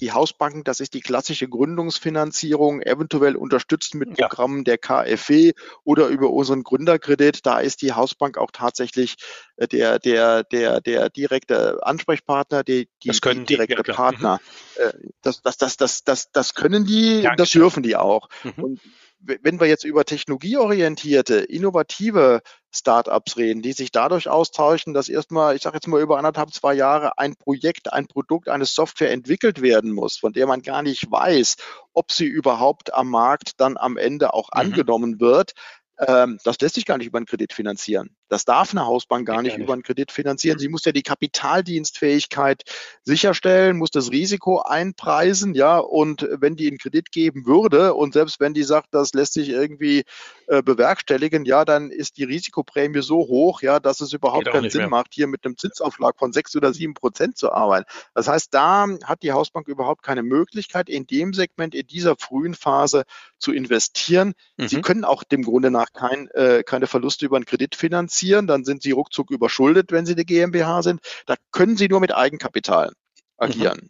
[0.02, 6.32] die Hausbanken, das ist die klassische Gründungsfinanzierung, eventuell unterstützt mit Programmen der KfW oder über
[6.32, 7.46] unseren Gründerkredit.
[7.46, 9.16] Da ist die Hausbank auch tatsächlich
[9.58, 13.96] äh, der, der, der, der direkte Ansprechpartner, die, die, das können die direkte die, ja,
[13.96, 14.40] Partner.
[14.78, 15.12] Mhm.
[15.22, 17.36] Das, das, das, das, das, das können die, Dankeschön.
[17.38, 18.28] das dürfen die auch.
[18.44, 18.64] Mhm.
[18.64, 18.82] Und
[19.22, 22.42] wenn wir jetzt über technologieorientierte, innovative
[22.74, 26.74] Startups reden, die sich dadurch austauschen, dass erstmal, ich sage jetzt mal über anderthalb, zwei
[26.74, 31.12] Jahre ein Projekt, ein Produkt, eine Software entwickelt werden muss, von der man gar nicht
[31.12, 31.58] weiß,
[31.94, 34.60] ob sie überhaupt am Markt dann am Ende auch mhm.
[34.60, 35.54] angenommen wird,
[36.00, 38.16] ähm, das lässt sich gar nicht über einen Kredit finanzieren.
[38.32, 40.58] Das darf eine Hausbank gar nicht, nicht, über einen Kredit finanzieren.
[40.58, 42.64] Sie muss ja die Kapitaldienstfähigkeit
[43.04, 48.40] sicherstellen, muss das Risiko einpreisen, ja, und wenn die einen Kredit geben würde und selbst
[48.40, 50.06] wenn die sagt, das lässt sich irgendwie
[50.48, 54.84] äh, bewerkstelligen, ja, dann ist die Risikoprämie so hoch, ja, dass es überhaupt keinen Sinn
[54.84, 54.90] mehr.
[54.90, 57.86] macht, hier mit einem Zinsaufschlag von sechs oder sieben Prozent zu arbeiten.
[58.14, 62.54] Das heißt, da hat die Hausbank überhaupt keine Möglichkeit, in dem Segment, in dieser frühen
[62.54, 63.04] Phase
[63.40, 64.36] zu investieren.
[64.56, 64.68] Mhm.
[64.70, 68.64] Sie können auch dem Grunde nach kein, äh, keine Verluste über einen Kredit finanzieren, dann
[68.64, 71.02] sind sie ruckzuck überschuldet, wenn sie eine GmbH sind.
[71.26, 72.92] Da können sie nur mit Eigenkapital
[73.38, 73.80] agieren.
[73.84, 73.90] Mhm.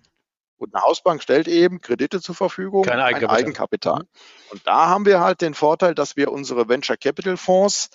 [0.61, 3.37] Und eine Hausbank stellt eben Kredite zur Verfügung, Kein Eigenkapital.
[3.37, 3.99] Eigenkapital.
[3.99, 4.07] Mhm.
[4.51, 7.89] Und da haben wir halt den Vorteil, dass wir unsere Venture Capital Fonds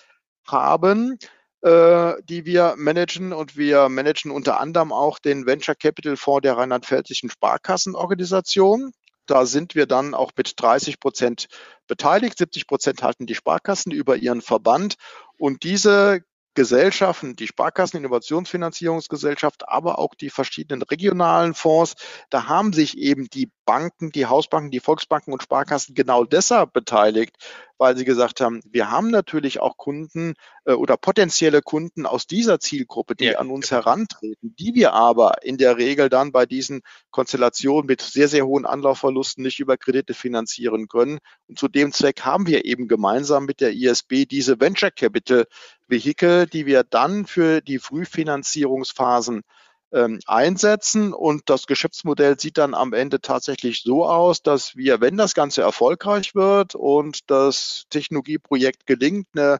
[0.45, 1.17] haben,
[1.61, 3.31] äh, die wir managen.
[3.31, 8.91] Und wir managen unter anderem auch den Venture Capital Fonds der rheinland-pfälzischen Sparkassenorganisation.
[9.27, 11.47] Da sind wir dann auch mit 30 Prozent
[11.87, 12.37] beteiligt.
[12.37, 14.95] 70 Prozent halten die Sparkassen über ihren Verband.
[15.37, 16.21] Und diese
[16.57, 21.93] Gesellschaften, die Sparkassen Innovationsfinanzierungsgesellschaft, aber auch die verschiedenen regionalen Fonds,
[22.31, 27.35] da haben sich eben die Banken, die Hausbanken, die Volksbanken und Sparkassen genau deshalb beteiligt,
[27.77, 30.33] weil sie gesagt haben, wir haben natürlich auch Kunden
[30.65, 33.81] äh, oder potenzielle Kunden aus dieser Zielgruppe, die ja, an uns genau.
[33.81, 38.65] herantreten, die wir aber in der Regel dann bei diesen Konstellationen mit sehr, sehr hohen
[38.65, 41.19] Anlaufverlusten nicht über Kredite finanzieren können.
[41.47, 45.45] Und zu dem Zweck haben wir eben gemeinsam mit der ISB diese Venture Capital
[45.87, 49.43] Vehikel, die wir dann für die Frühfinanzierungsphasen
[49.91, 51.13] ähm, einsetzen.
[51.13, 55.61] Und das Geschäftsmodell sieht dann am Ende tatsächlich so aus, dass wir, wenn das Ganze
[55.61, 59.59] erfolgreich wird und das Technologieprojekt gelingt, eine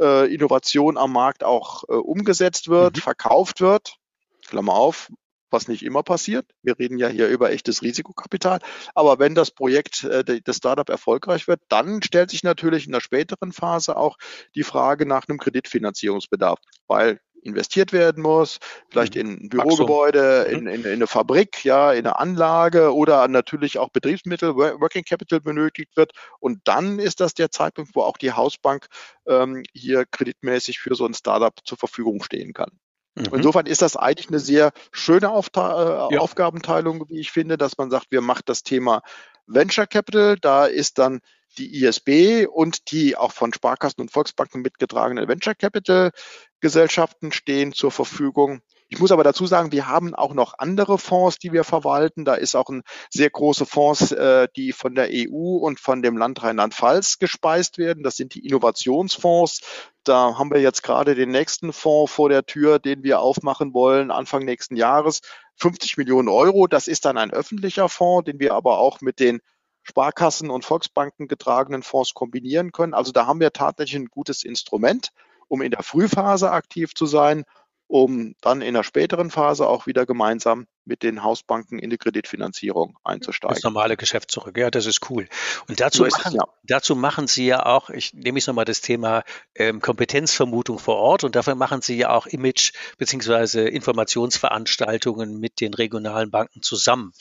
[0.00, 3.00] äh, Innovation am Markt auch äh, umgesetzt wird, mhm.
[3.00, 3.96] verkauft wird,
[4.46, 5.10] Klammer auf,
[5.50, 6.46] was nicht immer passiert.
[6.62, 8.58] Wir reden ja hier über echtes Risikokapital.
[8.94, 13.00] Aber wenn das Projekt, äh, das Startup erfolgreich wird, dann stellt sich natürlich in der
[13.00, 14.18] späteren Phase auch
[14.54, 19.20] die Frage nach einem Kreditfinanzierungsbedarf, weil investiert werden muss, vielleicht mhm.
[19.20, 20.54] in ein Bürogebäude, mhm.
[20.54, 25.40] in, in, in, eine Fabrik, ja, in eine Anlage oder natürlich auch Betriebsmittel, Working Capital
[25.40, 26.12] benötigt wird.
[26.40, 28.86] Und dann ist das der Zeitpunkt, wo auch die Hausbank
[29.26, 32.70] ähm, hier kreditmäßig für so ein Startup zur Verfügung stehen kann.
[33.14, 33.26] Mhm.
[33.32, 36.20] Insofern ist das eigentlich eine sehr schöne Aufta äh, ja.
[36.20, 39.02] Aufgabenteilung, wie ich finde, dass man sagt, wir machen das Thema
[39.46, 40.36] Venture Capital.
[40.40, 41.20] Da ist dann
[41.54, 46.10] die ISB und die auch von Sparkassen und Volksbanken mitgetragenen Venture Capital
[46.60, 48.62] Gesellschaften stehen zur Verfügung.
[48.88, 52.24] Ich muss aber dazu sagen, wir haben auch noch andere Fonds, die wir verwalten.
[52.24, 56.16] Da ist auch ein sehr große Fonds, äh, die von der EU und von dem
[56.16, 58.02] Land Rheinland-Pfalz gespeist werden.
[58.02, 59.62] Das sind die Innovationsfonds.
[60.04, 64.10] Da haben wir jetzt gerade den nächsten Fonds vor der Tür, den wir aufmachen wollen,
[64.10, 65.22] Anfang nächsten Jahres,
[65.56, 66.66] 50 Millionen Euro.
[66.66, 69.40] Das ist dann ein öffentlicher Fonds, den wir aber auch mit den
[69.84, 72.94] Sparkassen und Volksbanken getragenen Fonds kombinieren können.
[72.94, 75.10] Also da haben wir tatsächlich ein gutes Instrument,
[75.46, 77.44] um in der Frühphase aktiv zu sein,
[77.86, 82.98] um dann in der späteren Phase auch wieder gemeinsam mit den Hausbanken in die Kreditfinanzierung
[83.04, 83.54] einzusteigen.
[83.54, 84.56] Das normale Geschäft zurück.
[84.58, 85.28] Ja, das ist cool.
[85.68, 86.44] Und dazu, so machen, es, ja.
[86.64, 91.24] dazu machen Sie ja auch, ich nehme jetzt nochmal das Thema ähm, Kompetenzvermutung vor Ort
[91.24, 97.12] und dafür machen Sie ja auch Image- beziehungsweise Informationsveranstaltungen mit den regionalen Banken zusammen.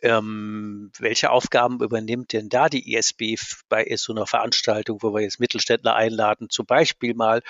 [0.00, 3.36] Ähm, welche Aufgaben übernimmt denn da die ISB
[3.68, 7.42] bei so einer Veranstaltung, wo wir jetzt Mittelständler einladen, zum Beispiel mal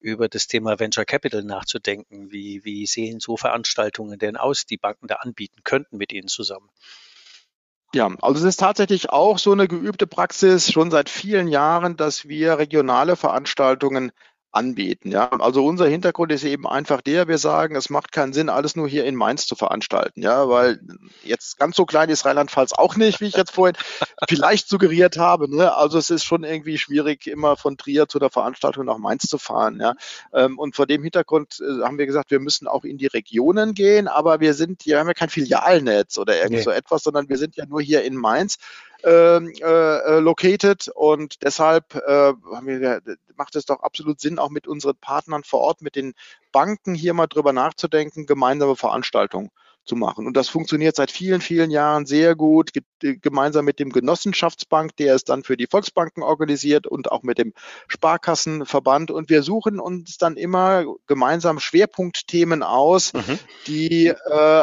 [0.00, 2.32] über das Thema Venture Capital nachzudenken?
[2.32, 6.68] Wie, wie sehen so Veranstaltungen denn aus, die Banken da anbieten könnten mit Ihnen zusammen?
[7.94, 12.26] Ja, also es ist tatsächlich auch so eine geübte Praxis schon seit vielen Jahren, dass
[12.26, 14.12] wir regionale Veranstaltungen
[14.52, 15.10] anbieten.
[15.10, 18.76] Ja, also unser Hintergrund ist eben einfach der, wir sagen, es macht keinen Sinn, alles
[18.76, 20.20] nur hier in Mainz zu veranstalten.
[20.22, 20.78] Ja, weil
[21.24, 23.76] jetzt ganz so klein ist Rheinland-Pfalz auch nicht, wie ich jetzt vorhin
[24.28, 25.54] vielleicht suggeriert habe.
[25.54, 25.74] Ne?
[25.74, 29.38] Also es ist schon irgendwie schwierig, immer von Trier zu der Veranstaltung nach Mainz zu
[29.38, 29.80] fahren.
[29.80, 29.94] Ja,
[30.34, 33.72] ähm, und vor dem Hintergrund äh, haben wir gesagt, wir müssen auch in die Regionen
[33.72, 36.62] gehen, aber wir sind, hier haben ja kein Filialnetz oder irgend nee.
[36.62, 38.58] so etwas, sondern wir sind ja nur hier in Mainz
[39.02, 43.00] located und deshalb äh, wir,
[43.36, 46.14] macht es doch absolut Sinn, auch mit unseren Partnern vor Ort, mit den
[46.52, 49.50] Banken hier mal drüber nachzudenken, gemeinsame Veranstaltungen
[49.84, 50.26] zu machen.
[50.26, 55.24] Und das funktioniert seit vielen, vielen Jahren sehr gut, gemeinsam mit dem Genossenschaftsbank, der es
[55.24, 57.52] dann für die Volksbanken organisiert und auch mit dem
[57.88, 59.10] Sparkassenverband.
[59.10, 63.38] Und wir suchen uns dann immer gemeinsam Schwerpunktthemen aus, mhm.
[63.66, 64.14] die äh,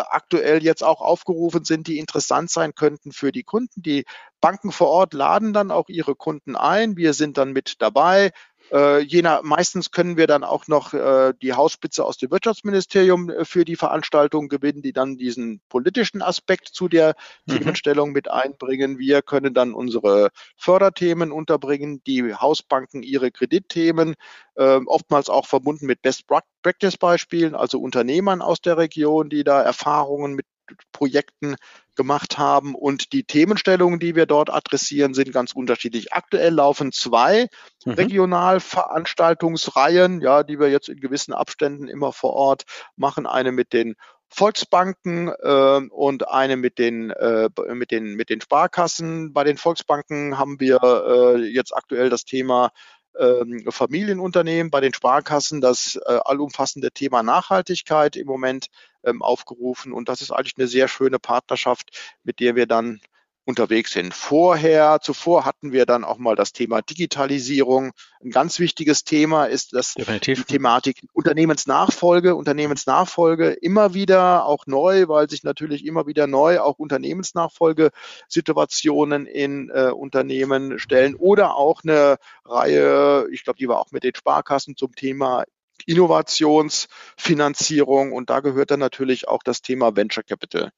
[0.10, 3.82] aktuell jetzt auch aufgerufen sind, die interessant sein könnten für die Kunden.
[3.82, 4.06] Die
[4.40, 6.96] Banken vor Ort laden dann auch ihre Kunden ein.
[6.96, 8.32] Wir sind dann mit dabei,
[8.72, 13.46] äh, jener, meistens können wir dann auch noch äh, die Hausspitze aus dem Wirtschaftsministerium äh,
[13.46, 17.58] für die Veranstaltung gewinnen, die dann diesen politischen Aspekt zu der mhm.
[17.58, 19.00] Themenstellung mit einbringen.
[19.00, 24.16] Wir können dann unsere Förderthemen unterbringen, die Hausbanken ihre Kreditthemen,
[24.56, 26.26] äh, oftmals auch verbunden mit Best
[26.62, 30.46] Practice Beispielen, also Unternehmern aus der Region, die da Erfahrungen mit
[30.92, 31.56] Projekten
[31.96, 32.76] gemacht haben.
[32.76, 36.14] Und die Themenstellungen, die wir dort adressieren, sind ganz unterschiedlich.
[36.14, 37.48] Aktuell laufen zwei
[37.86, 37.94] mhm.
[37.94, 43.26] Regionalveranstaltungsreihen, ja, die wir jetzt in gewissen Abständen immer vor Ort machen.
[43.26, 43.96] Eine mit den
[44.30, 49.34] Volksbanken äh, und eine mit den, äh, mit, den, mit den Sparkassen.
[49.34, 52.72] Bei den Volksbanken haben wir äh, jetzt aktuell das Thema
[53.18, 58.68] ähm, Familienunternehmen, bei den Sparkassen das äh, allumfassende Thema Nachhaltigkeit im Moment
[59.04, 59.94] ähm, aufgerufen.
[59.94, 63.02] Und das ist eigentlich eine sehr schöne Partnerschaft, mit der wir dann
[63.50, 64.14] unterwegs sind.
[64.14, 67.94] Vorher, zuvor hatten wir dann auch mal das Thema Digitalisierung.
[68.24, 70.46] Ein ganz wichtiges Thema ist das Definitiv.
[70.46, 72.36] die Thematik Unternehmensnachfolge.
[72.36, 79.90] Unternehmensnachfolge immer wieder auch neu, weil sich natürlich immer wieder neu auch Unternehmensnachfolgesituationen in äh,
[79.96, 84.96] Unternehmen stellen oder auch eine Reihe, ich glaube, die war auch mit den Sparkassen zum
[84.96, 85.44] Thema
[85.88, 90.72] Innovationsfinanzierung und da gehört dann natürlich auch das Thema Venture Capital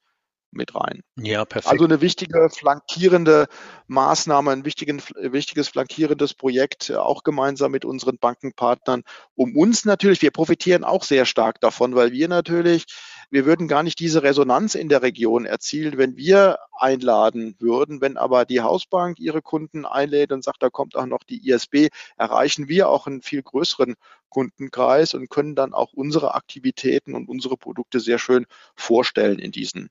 [0.52, 1.02] mit rein.
[1.16, 1.72] Ja, perfekt.
[1.72, 3.48] Also eine wichtige flankierende
[3.86, 9.02] Maßnahme, ein wichtigen, wichtiges flankierendes Projekt, äh, auch gemeinsam mit unseren Bankenpartnern,
[9.34, 12.86] um uns natürlich, wir profitieren auch sehr stark davon, weil wir natürlich,
[13.32, 18.02] wir würden gar nicht diese Resonanz in der Region erzielen, wenn wir einladen würden.
[18.02, 21.88] Wenn aber die Hausbank ihre Kunden einlädt und sagt, da kommt auch noch die ISB,
[22.18, 23.94] erreichen wir auch einen viel größeren
[24.28, 28.44] Kundenkreis und können dann auch unsere Aktivitäten und unsere Produkte sehr schön
[28.76, 29.88] vorstellen in diesen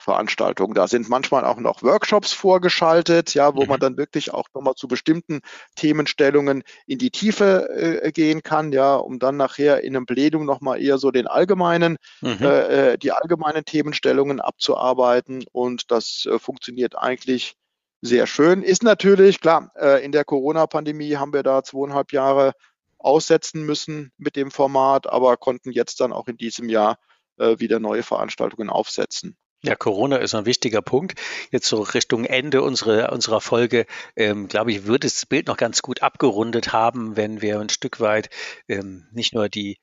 [0.00, 0.74] Veranstaltungen.
[0.74, 3.68] Da sind manchmal auch noch Workshops vorgeschaltet, ja, wo mhm.
[3.68, 5.40] man dann wirklich auch nochmal zu bestimmten
[5.76, 7.68] Themenstellungen in die Tiefe
[8.02, 11.96] äh, gehen kann, ja, um dann nachher in einem Plädum nochmal eher so den allgemeinen,
[12.22, 12.38] mhm.
[12.40, 15.44] äh, äh, die allgemeinen Themenstellungen abzuarbeiten.
[15.52, 17.56] Und das äh, funktioniert eigentlich
[18.00, 18.62] sehr schön.
[18.62, 22.52] Ist natürlich, klar, äh, in der Corona-Pandemie haben wir da zweieinhalb Jahre
[22.98, 26.98] aussetzen müssen mit dem Format, aber konnten jetzt dann auch in diesem Jahr
[27.38, 29.36] äh, wieder neue Veranstaltungen aufsetzen.
[29.62, 31.20] Ja, Corona ist ein wichtiger Punkt.
[31.50, 35.82] Jetzt so Richtung Ende unserer, unserer Folge, ähm, glaube ich, wird das Bild noch ganz
[35.82, 38.30] gut abgerundet haben, wenn wir ein Stück weit
[38.68, 39.78] ähm, nicht nur die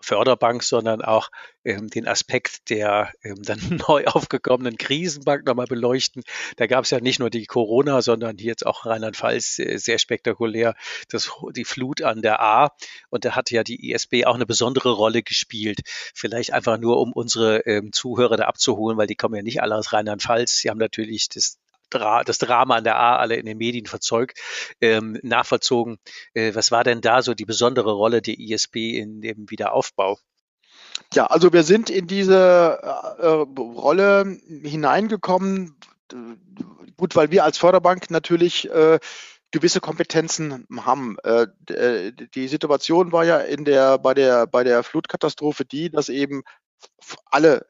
[0.00, 1.30] Förderbank, sondern auch
[1.64, 3.58] ähm, den Aspekt der ähm, dann
[3.88, 6.22] neu aufgekommenen Krisenbank nochmal beleuchten.
[6.56, 9.98] Da gab es ja nicht nur die Corona, sondern hier jetzt auch Rheinland-Pfalz äh, sehr
[9.98, 10.74] spektakulär
[11.08, 12.70] das, die Flut an der A.
[13.10, 15.80] Und da hat ja die ISB auch eine besondere Rolle gespielt.
[16.14, 19.76] Vielleicht einfach nur, um unsere ähm, Zuhörer da abzuholen, weil die kommen ja nicht alle
[19.76, 20.58] aus Rheinland-Pfalz.
[20.58, 21.58] Sie haben natürlich das
[21.90, 24.38] das Drama an der A alle in den Medien verzeugt,
[24.80, 25.98] ähm, nachvollzogen.
[26.34, 30.18] Äh, was war denn da so die besondere Rolle der ISB in dem Wiederaufbau?
[31.14, 32.80] Ja, also wir sind in diese
[33.18, 33.26] äh,
[33.60, 35.76] Rolle hineingekommen,
[36.96, 38.98] gut, weil wir als Förderbank natürlich äh,
[39.50, 41.16] gewisse Kompetenzen haben.
[41.24, 46.08] Äh, äh, die Situation war ja in der, bei, der, bei der Flutkatastrophe die, dass
[46.08, 46.42] eben
[47.26, 47.66] alle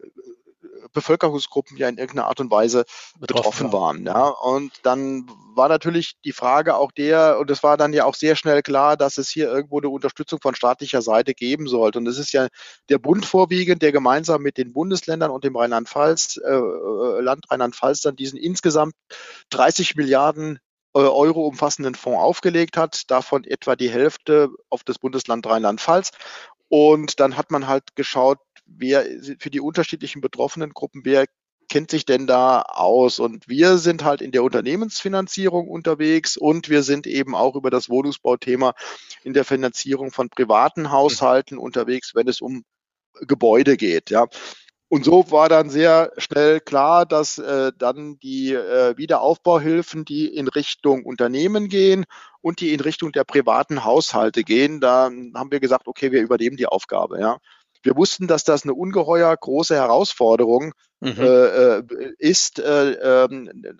[0.93, 2.85] Bevölkerungsgruppen ja in irgendeiner Art und Weise
[3.19, 4.07] betroffen, betroffen waren.
[4.07, 4.29] Ja.
[4.29, 8.37] Und dann war natürlich die Frage auch der, und es war dann ja auch sehr
[8.37, 11.99] schnell klar, dass es hier irgendwo eine Unterstützung von staatlicher Seite geben sollte.
[11.99, 12.49] Und es ist ja
[12.89, 18.01] der Bund vorwiegend, der gemeinsam mit den Bundesländern und dem Rheinland-Pfalz, äh, äh Land Rheinland-Pfalz
[18.01, 18.95] dann diesen insgesamt
[19.51, 20.59] 30 Milliarden
[20.95, 26.13] äh, Euro umfassenden Fonds aufgelegt hat, davon etwa die Hälfte auf das Bundesland Rheinland-Pfalz.
[26.69, 28.39] Und dann hat man halt geschaut,
[28.69, 29.05] wer
[29.39, 31.27] für die unterschiedlichen betroffenen Gruppen, wer
[31.69, 33.19] kennt sich denn da aus?
[33.19, 37.89] Und wir sind halt in der Unternehmensfinanzierung unterwegs und wir sind eben auch über das
[37.89, 38.75] Wohnungsbauthema
[39.23, 41.63] in der Finanzierung von privaten Haushalten mhm.
[41.63, 42.65] unterwegs, wenn es um
[43.27, 44.11] Gebäude geht.
[44.11, 44.27] Ja.
[44.91, 50.49] Und so war dann sehr schnell klar, dass äh, dann die äh, Wiederaufbauhilfen, die in
[50.49, 52.07] Richtung Unternehmen gehen
[52.41, 56.57] und die in Richtung der privaten Haushalte gehen, da haben wir gesagt, okay, wir übernehmen
[56.57, 57.21] die Aufgabe.
[57.21, 57.39] Ja.
[57.83, 61.15] Wir wussten, dass das eine ungeheuer große Herausforderung mhm.
[61.19, 61.83] äh, äh
[62.19, 63.29] ist, äh, äh,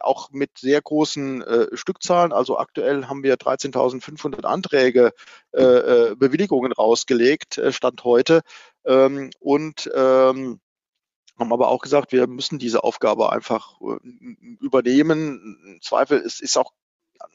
[0.01, 2.33] auch mit sehr großen äh, Stückzahlen.
[2.33, 5.13] Also aktuell haben wir 13.500 Anträge,
[5.53, 8.43] äh, Bewilligungen rausgelegt, Stand heute.
[8.85, 10.61] Ähm, und ähm,
[11.39, 13.81] haben aber auch gesagt, wir müssen diese Aufgabe einfach
[14.61, 15.57] übernehmen.
[15.65, 16.73] Im Zweifel ist, ist auch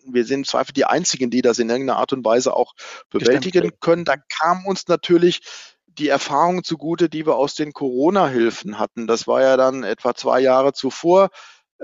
[0.06, 2.74] wir sind im Zweifel die Einzigen, die das in irgendeiner Art und Weise auch
[3.10, 4.06] bewältigen können.
[4.06, 5.42] Da kam uns natürlich
[5.98, 9.08] die Erfahrung zugute, die wir aus den Corona-Hilfen hatten.
[9.08, 11.30] Das war ja dann etwa zwei Jahre zuvor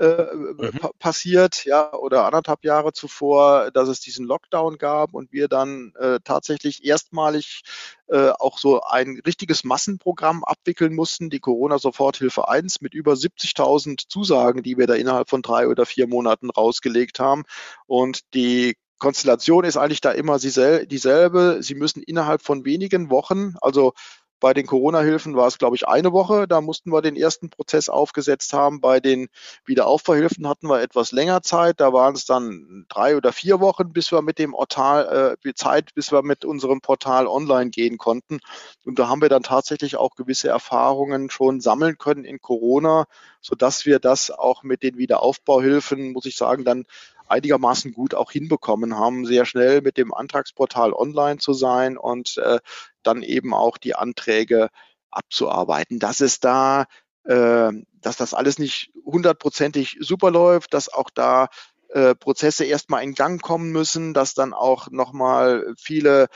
[0.00, 0.78] äh, mhm.
[0.98, 6.20] passiert, ja, oder anderthalb Jahre zuvor, dass es diesen Lockdown gab und wir dann äh,
[6.24, 7.62] tatsächlich erstmalig
[8.06, 14.62] äh, auch so ein richtiges Massenprogramm abwickeln mussten, die Corona-Soforthilfe 1 mit über 70.000 Zusagen,
[14.62, 17.44] die wir da innerhalb von drei oder vier Monaten rausgelegt haben.
[17.86, 21.58] Und die Konstellation ist eigentlich da immer dieselbe.
[21.60, 23.94] Sie müssen innerhalb von wenigen Wochen, also
[24.40, 26.48] bei den Corona-Hilfen war es, glaube ich, eine Woche.
[26.48, 28.80] Da mussten wir den ersten Prozess aufgesetzt haben.
[28.80, 29.28] Bei den
[29.66, 31.78] Wiederaufbauhilfen hatten wir etwas länger Zeit.
[31.78, 35.94] Da waren es dann drei oder vier Wochen, bis wir mit dem Portal, äh, Zeit,
[35.94, 38.40] bis wir mit unserem Portal online gehen konnten.
[38.86, 43.04] Und da haben wir dann tatsächlich auch gewisse Erfahrungen schon sammeln können in Corona,
[43.42, 46.86] sodass wir das auch mit den Wiederaufbauhilfen, muss ich sagen, dann
[47.30, 52.58] einigermaßen gut auch hinbekommen haben, sehr schnell mit dem Antragsportal online zu sein und äh,
[53.02, 54.68] dann eben auch die Anträge
[55.10, 55.98] abzuarbeiten.
[55.98, 56.86] Dass es da,
[57.24, 61.48] äh, dass das alles nicht hundertprozentig super läuft, dass auch da
[61.90, 66.28] äh, Prozesse erstmal in Gang kommen müssen, dass dann auch nochmal viele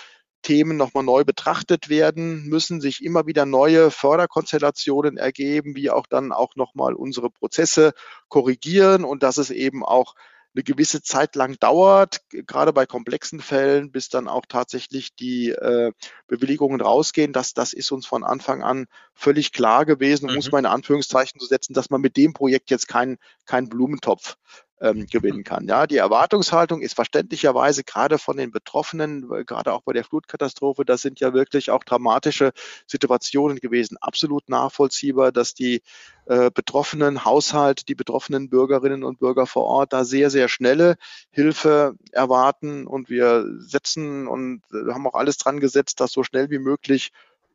[0.43, 6.33] Themen nochmal neu betrachtet werden müssen, sich immer wieder neue Förderkonstellationen ergeben, wie auch dann
[6.33, 7.95] auch nochmal unsere Prozesse
[8.29, 10.15] korrigieren und dass es eben auch
[10.55, 15.93] eine gewisse Zeit lang dauert, gerade bei komplexen Fällen, bis dann auch tatsächlich die äh,
[16.29, 17.33] Bewilligungen rausgehen.
[17.33, 20.37] Das, das ist uns von Anfang an völlig klar gewesen, mhm.
[20.37, 24.37] muss man in Anführungszeichen zu setzen, dass man mit dem Projekt jetzt keinen kein Blumentopf
[24.81, 25.67] ähm, gewinnen kann.
[25.69, 31.03] Ja, die Erwartungshaltung ist verständlicherweise gerade von den Betroffenen, gerade auch bei der Flutkatastrophe, das
[31.03, 32.53] sind ja wirklich auch dramatische
[32.87, 35.83] Situationen gewesen, absolut nachvollziehbar, dass die
[36.27, 40.97] äh, betroffenen Haushalte, die betroffenen Bürgerinnen und Bürger vor Ort da sehr, sehr schnelle
[41.31, 46.51] Hilfe erwarten und wir setzen und äh, haben auch alles dran gesetzt, das so schnell
[46.51, 47.13] wie möglich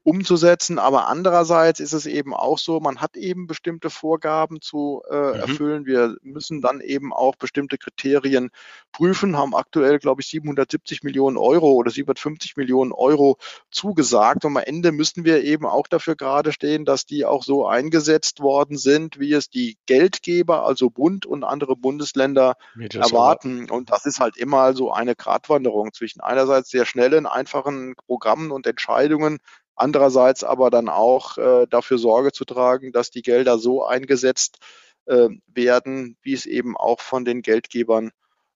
[0.09, 0.79] umzusetzen.
[0.79, 5.33] Aber andererseits ist es eben auch so, man hat eben bestimmte Vorgaben zu äh, mhm.
[5.35, 5.85] erfüllen.
[5.85, 8.49] Wir müssen dann eben auch bestimmte Kriterien
[8.91, 13.37] prüfen, haben aktuell, glaube ich, 770 Millionen Euro oder 750 Millionen Euro
[13.69, 14.45] zugesagt.
[14.45, 18.39] Und am Ende müssen wir eben auch dafür gerade stehen, dass die auch so eingesetzt
[18.39, 22.55] worden sind, wie es die Geldgeber, also Bund und andere Bundesländer
[22.93, 23.69] erwarten.
[23.69, 28.65] Und das ist halt immer so eine Gratwanderung zwischen einerseits sehr schnellen, einfachen Programmen und
[28.65, 29.37] Entscheidungen,
[29.79, 34.57] Andererseits aber dann auch äh, dafür Sorge zu tragen, dass die Gelder so eingesetzt
[35.05, 38.11] äh, werden, wie es eben auch von den Geldgebern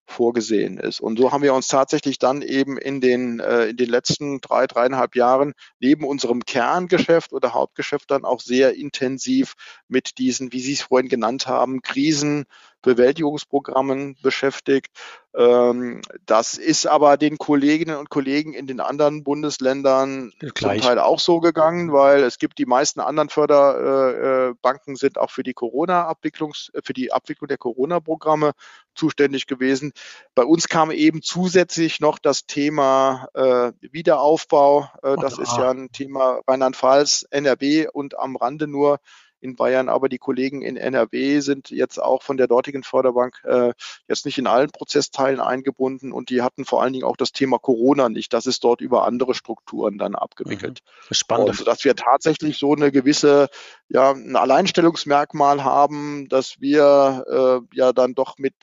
[0.05, 0.99] vorgesehen ist.
[0.99, 4.67] Und so haben wir uns tatsächlich dann eben in den, äh, in den letzten drei,
[4.67, 9.53] dreieinhalb Jahren neben unserem Kerngeschäft oder Hauptgeschäft dann auch sehr intensiv
[9.87, 12.45] mit diesen, wie Sie es vorhin genannt haben, Krisen,
[12.83, 14.91] Bewältigungsprogrammen beschäftigt.
[15.35, 20.53] Ähm, das ist aber den Kolleginnen und Kollegen in den anderen Bundesländern Gleich.
[20.53, 25.41] zum Teil auch so gegangen, weil es gibt die meisten anderen Förderbanken sind auch für
[25.41, 28.51] die Corona-Abwicklungs, für die Abwicklung der Corona-Programme
[28.93, 29.93] zuständig gewesen.
[30.35, 34.89] Bei uns kam eben zusätzlich noch das Thema äh, Wiederaufbau.
[35.01, 38.99] Äh, das ist ja ein Thema Rheinland-Pfalz, NRW und am Rande nur
[39.43, 43.73] in Bayern, aber die Kollegen in NRW sind jetzt auch von der dortigen Förderbank äh,
[44.07, 47.59] jetzt nicht in allen Prozessteilen eingebunden und die hatten vor allen Dingen auch das Thema
[47.59, 48.33] Corona nicht.
[48.33, 50.79] Das ist dort über andere Strukturen dann abgewickelt.
[51.09, 51.13] Mhm.
[51.13, 51.59] Spannend.
[51.59, 53.49] Und dass wir tatsächlich so eine gewisse,
[53.89, 58.53] ja, ein Alleinstellungsmerkmal haben, dass wir äh, ja dann doch mit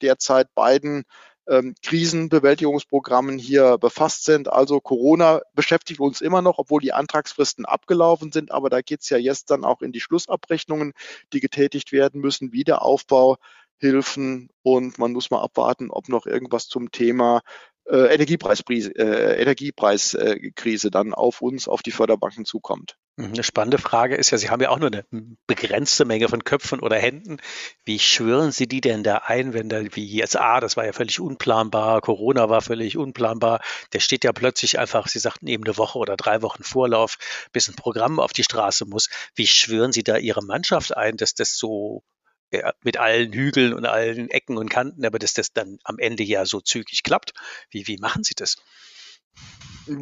[0.00, 1.04] derzeit beiden
[1.48, 4.52] ähm, Krisenbewältigungsprogrammen hier befasst sind.
[4.52, 8.52] Also Corona beschäftigt uns immer noch, obwohl die Antragsfristen abgelaufen sind.
[8.52, 10.92] Aber da geht es ja jetzt dann auch in die Schlussabrechnungen,
[11.32, 13.36] die getätigt werden müssen, Wiederaufbau.
[13.80, 17.42] Hilfen und man muss mal abwarten, ob noch irgendwas zum Thema
[17.84, 22.96] äh, Energiepreiskrise, äh, Energiepreiskrise dann auf uns, auf die Förderbanken zukommt.
[23.18, 25.04] Mhm, eine spannende Frage ist ja, Sie haben ja auch nur eine
[25.48, 27.38] begrenzte Menge von Köpfen oder Händen.
[27.84, 30.92] Wie schwören Sie die denn da ein, wenn da wie jetzt, ah, das war ja
[30.92, 33.60] völlig unplanbar, Corona war völlig unplanbar,
[33.92, 37.18] der steht ja plötzlich einfach, Sie sagten eben eine Woche oder drei Wochen Vorlauf,
[37.52, 39.08] bis ein Programm auf die Straße muss.
[39.34, 42.04] Wie schwören Sie da Ihre Mannschaft ein, dass das so
[42.52, 46.22] ja, mit allen Hügeln und allen Ecken und Kanten, aber dass das dann am Ende
[46.22, 47.32] ja so zügig klappt.
[47.70, 48.56] Wie, wie machen Sie das?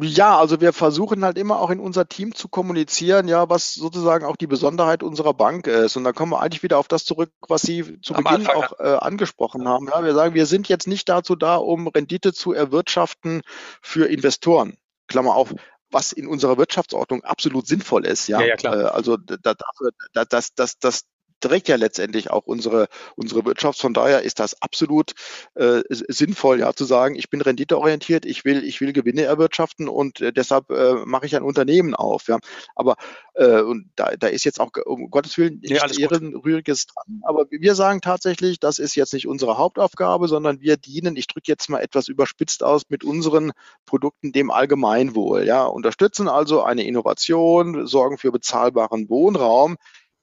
[0.01, 4.25] Ja, also wir versuchen halt immer auch in unser Team zu kommunizieren, ja, was sozusagen
[4.25, 5.95] auch die Besonderheit unserer Bank ist.
[5.95, 8.55] Und da kommen wir eigentlich wieder auf das zurück, was Sie zu Am Beginn Anfang,
[8.55, 9.87] auch äh, angesprochen haben.
[9.87, 13.41] Ja, wir sagen, wir sind jetzt nicht dazu da, um Rendite zu erwirtschaften
[13.81, 14.77] für Investoren.
[15.07, 15.53] Klammer auf,
[15.89, 18.27] was in unserer Wirtschaftsordnung absolut sinnvoll ist.
[18.27, 18.77] Ja, ja, ja klar.
[18.77, 21.03] Äh, also da, dafür, da, das, das, das,
[21.39, 23.79] trägt ja letztendlich auch unsere, unsere Wirtschaft.
[23.79, 25.13] Von daher ist das absolut
[25.55, 30.21] äh, sinnvoll, ja, zu sagen, ich bin renditeorientiert, ich will, ich will Gewinne erwirtschaften und
[30.21, 32.27] äh, deshalb äh, mache ich ein Unternehmen auf.
[32.27, 32.39] Ja.
[32.75, 32.95] Aber
[33.33, 37.21] äh, und da, da ist jetzt auch um Gottes Willen nichts ja, Ehrenrühriges dran.
[37.23, 41.47] Aber wir sagen tatsächlich, das ist jetzt nicht unsere Hauptaufgabe, sondern wir dienen, ich drücke
[41.47, 43.51] jetzt mal etwas überspitzt aus, mit unseren
[43.85, 45.45] Produkten dem Allgemeinwohl.
[45.45, 49.77] Ja, unterstützen also eine Innovation, sorgen für bezahlbaren Wohnraum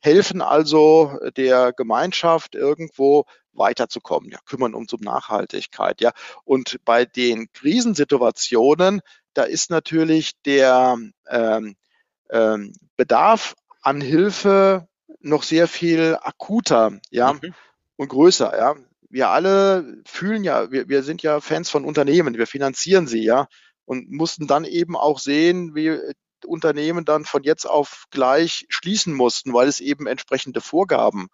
[0.05, 3.25] helfen also der Gemeinschaft irgendwo
[3.55, 6.13] weiterzukommen, ja, kümmern uns um Nachhaltigkeit, ja.
[6.45, 9.01] Und bei den Krisensituationen,
[9.33, 10.99] da ist natürlich der
[11.29, 11.75] ähm,
[12.31, 14.87] ähm, Bedarf an Hilfe
[15.21, 17.55] noch sehr viel akuter, ja, mhm.
[17.97, 18.75] und größer, ja.
[19.09, 23.47] Wir alle fühlen ja, wir, wir sind ja Fans von Unternehmen, wir finanzieren sie, ja,
[23.87, 25.99] und mussten dann eben auch sehen, wie
[26.47, 31.29] Unternehmen dann von jetzt auf gleich schließen mussten, weil es eben entsprechende Vorgaben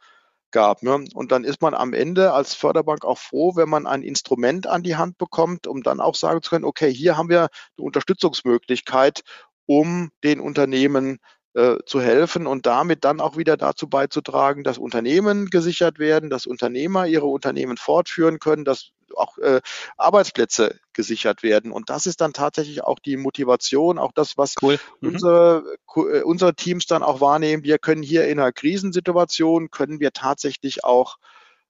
[0.51, 0.83] gab.
[0.83, 1.05] Ne?
[1.15, 4.83] Und dann ist man am Ende als Förderbank auch froh, wenn man ein Instrument an
[4.83, 9.23] die Hand bekommt, um dann auch sagen zu können, okay, hier haben wir eine Unterstützungsmöglichkeit,
[9.67, 11.19] um den Unternehmen
[11.55, 16.47] äh, zu helfen und damit dann auch wieder dazu beizutragen, dass Unternehmen gesichert werden, dass
[16.47, 19.61] Unternehmer ihre Unternehmen fortführen können, dass auch äh,
[19.97, 21.73] Arbeitsplätze gesichert werden.
[21.73, 24.79] Und das ist dann tatsächlich auch die Motivation, auch das, was cool.
[25.01, 25.09] mhm.
[25.09, 25.65] unsere,
[25.97, 27.65] äh, unsere Teams dann auch wahrnehmen.
[27.65, 31.17] Wir können hier in einer Krisensituation, können wir tatsächlich auch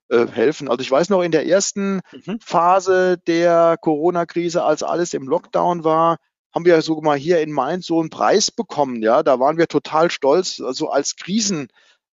[0.09, 0.69] äh, helfen.
[0.69, 2.39] Also ich weiß noch, in der ersten mhm.
[2.39, 6.17] Phase der Corona-Krise, als alles im Lockdown war,
[6.53, 9.01] haben wir sogar mal hier in Mainz so einen Preis bekommen.
[9.01, 11.69] Ja, da waren wir total stolz, so also als Krisen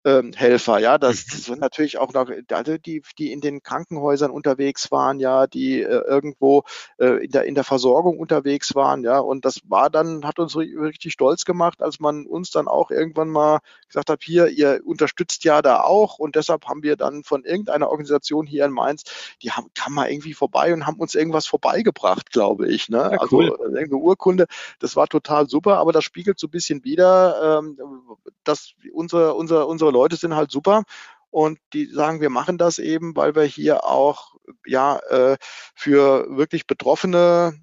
[0.05, 4.91] ähm, Helfer, ja, das, das sind natürlich auch noch die, die in den Krankenhäusern unterwegs
[4.91, 6.63] waren, ja, die äh, irgendwo
[6.99, 10.55] äh, in, der, in der Versorgung unterwegs waren, ja, und das war dann, hat uns
[10.55, 15.43] richtig stolz gemacht, als man uns dann auch irgendwann mal gesagt hat, hier, ihr unterstützt
[15.43, 19.05] ja da auch und deshalb haben wir dann von irgendeiner Organisation hier in Mainz,
[19.41, 23.19] die haben, kam mal irgendwie vorbei und haben uns irgendwas vorbeigebracht, glaube ich, ne, ja,
[23.19, 23.51] also, cool.
[23.53, 24.45] also irgendeine Urkunde,
[24.77, 27.79] das war total super, aber das spiegelt so ein bisschen wieder, ähm,
[28.43, 30.83] dass unsere, unsere, unsere Leute sind halt super
[31.29, 34.35] und die sagen, wir machen das eben, weil wir hier auch
[34.65, 35.37] ja äh,
[35.75, 37.59] für wirklich betroffene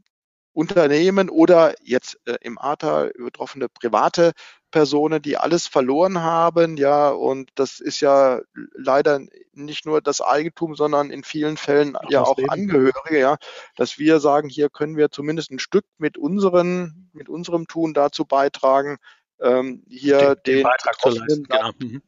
[0.55, 4.33] Unternehmen oder jetzt äh, im Ahrtal betroffene private
[4.71, 8.41] Personen, die alles verloren haben, ja, und das ist ja
[8.75, 9.21] leider
[9.53, 12.51] nicht nur das Eigentum, sondern in vielen Fällen auch ja auch Leben.
[12.51, 13.37] Angehörige, ja,
[13.77, 18.25] dass wir sagen, hier können wir zumindest ein Stück mit unseren, mit unserem Tun dazu
[18.25, 18.99] beitragen,
[19.43, 21.71] ähm, hier den, den Beitrag zu leisten, genau.
[21.79, 22.03] Mhm.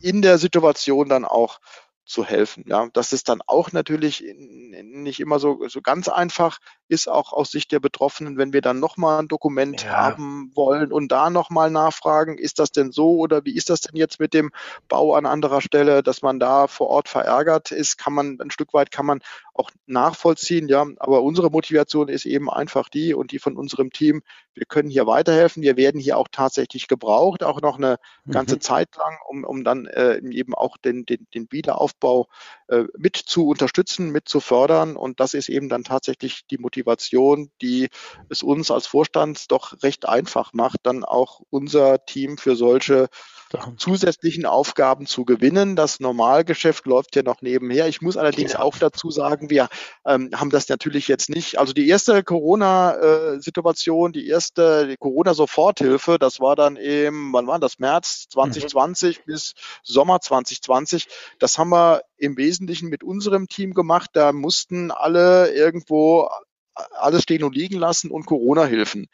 [0.00, 1.60] in der Situation dann auch
[2.04, 2.64] zu helfen.
[2.66, 7.50] Ja, das ist dann auch natürlich nicht immer so, so ganz einfach ist auch aus
[7.50, 9.90] Sicht der Betroffenen, wenn wir dann nochmal ein Dokument ja.
[9.92, 13.96] haben wollen und da nochmal nachfragen, ist das denn so oder wie ist das denn
[13.96, 14.50] jetzt mit dem
[14.88, 18.74] Bau an anderer Stelle, dass man da vor Ort verärgert ist, kann man ein Stück
[18.74, 19.20] weit kann man
[19.54, 20.86] auch nachvollziehen, ja.
[20.98, 24.22] Aber unsere Motivation ist eben einfach die und die von unserem Team.
[24.54, 25.62] Wir können hier weiterhelfen.
[25.62, 28.32] Wir werden hier auch tatsächlich gebraucht, auch noch eine mhm.
[28.32, 32.28] ganze Zeit lang, um, um dann äh, eben auch den, den, den Wiederaufbau
[32.68, 34.96] äh, mit zu unterstützen, mit zu fördern.
[34.96, 37.88] Und das ist eben dann tatsächlich die Motivation, die
[38.28, 43.08] es uns als Vorstand doch recht einfach macht, dann auch unser Team für solche
[43.76, 45.76] zusätzlichen Aufgaben zu gewinnen.
[45.76, 47.88] Das Normalgeschäft läuft ja noch nebenher.
[47.88, 49.68] Ich muss allerdings auch dazu sagen, wir
[50.04, 51.58] ähm, haben das natürlich jetzt nicht.
[51.58, 58.26] Also die erste Corona-Situation, die erste Corona-Soforthilfe, das war dann im, wann war das, März
[58.30, 59.22] 2020 mhm.
[59.26, 61.08] bis Sommer 2020.
[61.38, 64.10] Das haben wir im Wesentlichen mit unserem Team gemacht.
[64.12, 66.28] Da mussten alle irgendwo
[66.74, 69.08] alles stehen und liegen lassen und Corona-Hilfen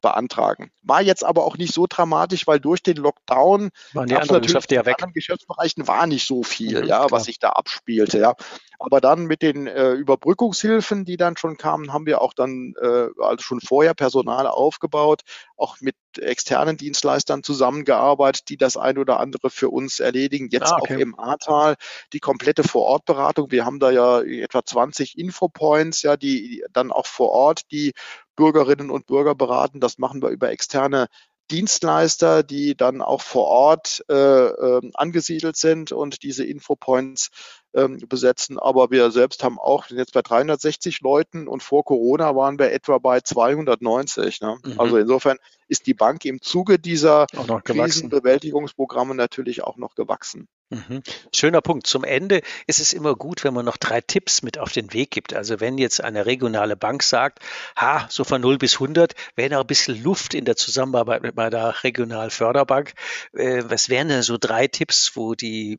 [0.00, 0.70] beantragen.
[0.82, 4.74] War jetzt aber auch nicht so dramatisch, weil durch den Lockdown waren die anderen Geschäfte
[4.74, 4.96] ja weg.
[4.98, 7.10] In anderen Geschäftsbereichen war nicht so viel, mhm, ja, klar.
[7.10, 8.34] was sich da abspielte, ja.
[8.78, 13.08] Aber dann mit den äh, Überbrückungshilfen, die dann schon kamen, haben wir auch dann äh,
[13.18, 15.20] also schon vorher Personal aufgebaut,
[15.58, 20.48] auch mit externen Dienstleistern zusammengearbeitet, die das ein oder andere für uns erledigen.
[20.50, 20.96] Jetzt ah, okay.
[20.96, 21.76] auch im Ahrtal
[22.14, 23.50] die komplette Vorortberatung.
[23.50, 27.92] Wir haben da ja etwa 20 Infopoints, ja, die dann auch vor Ort die
[28.40, 29.80] Bürgerinnen und Bürger beraten.
[29.80, 31.08] Das machen wir über externe
[31.50, 37.28] Dienstleister, die dann auch vor Ort äh, äh, angesiedelt sind und diese Infopoints
[37.74, 38.58] ähm, besetzen.
[38.58, 42.98] Aber wir selbst haben auch jetzt bei 360 Leuten und vor Corona waren wir etwa
[42.98, 44.40] bei 290.
[44.40, 44.58] Ne?
[44.64, 44.80] Mhm.
[44.80, 47.26] Also insofern ist die Bank im Zuge dieser
[47.64, 50.48] Krisenbewältigungsprogramme natürlich auch noch gewachsen.
[50.70, 51.02] Mhm.
[51.34, 51.86] Schöner Punkt.
[51.86, 55.10] Zum Ende ist es immer gut, wenn man noch drei Tipps mit auf den Weg
[55.10, 55.34] gibt.
[55.34, 57.40] Also wenn jetzt eine regionale Bank sagt,
[57.76, 61.36] ha, so von 0 bis 100, wäre noch ein bisschen Luft in der Zusammenarbeit mit
[61.36, 62.94] meiner Regionalförderbank.
[63.32, 65.78] Äh, was wären denn so drei Tipps, wo die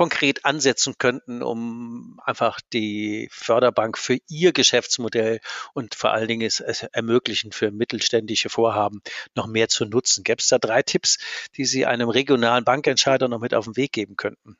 [0.00, 5.40] konkret ansetzen könnten, um einfach die Förderbank für ihr Geschäftsmodell
[5.74, 9.02] und vor allen Dingen es, es ermöglichen für mittelständische Vorhaben
[9.34, 10.24] noch mehr zu nutzen.
[10.24, 11.18] Gäbe es da drei Tipps,
[11.58, 14.56] die Sie einem regionalen Bankentscheider noch mit auf den Weg geben könnten?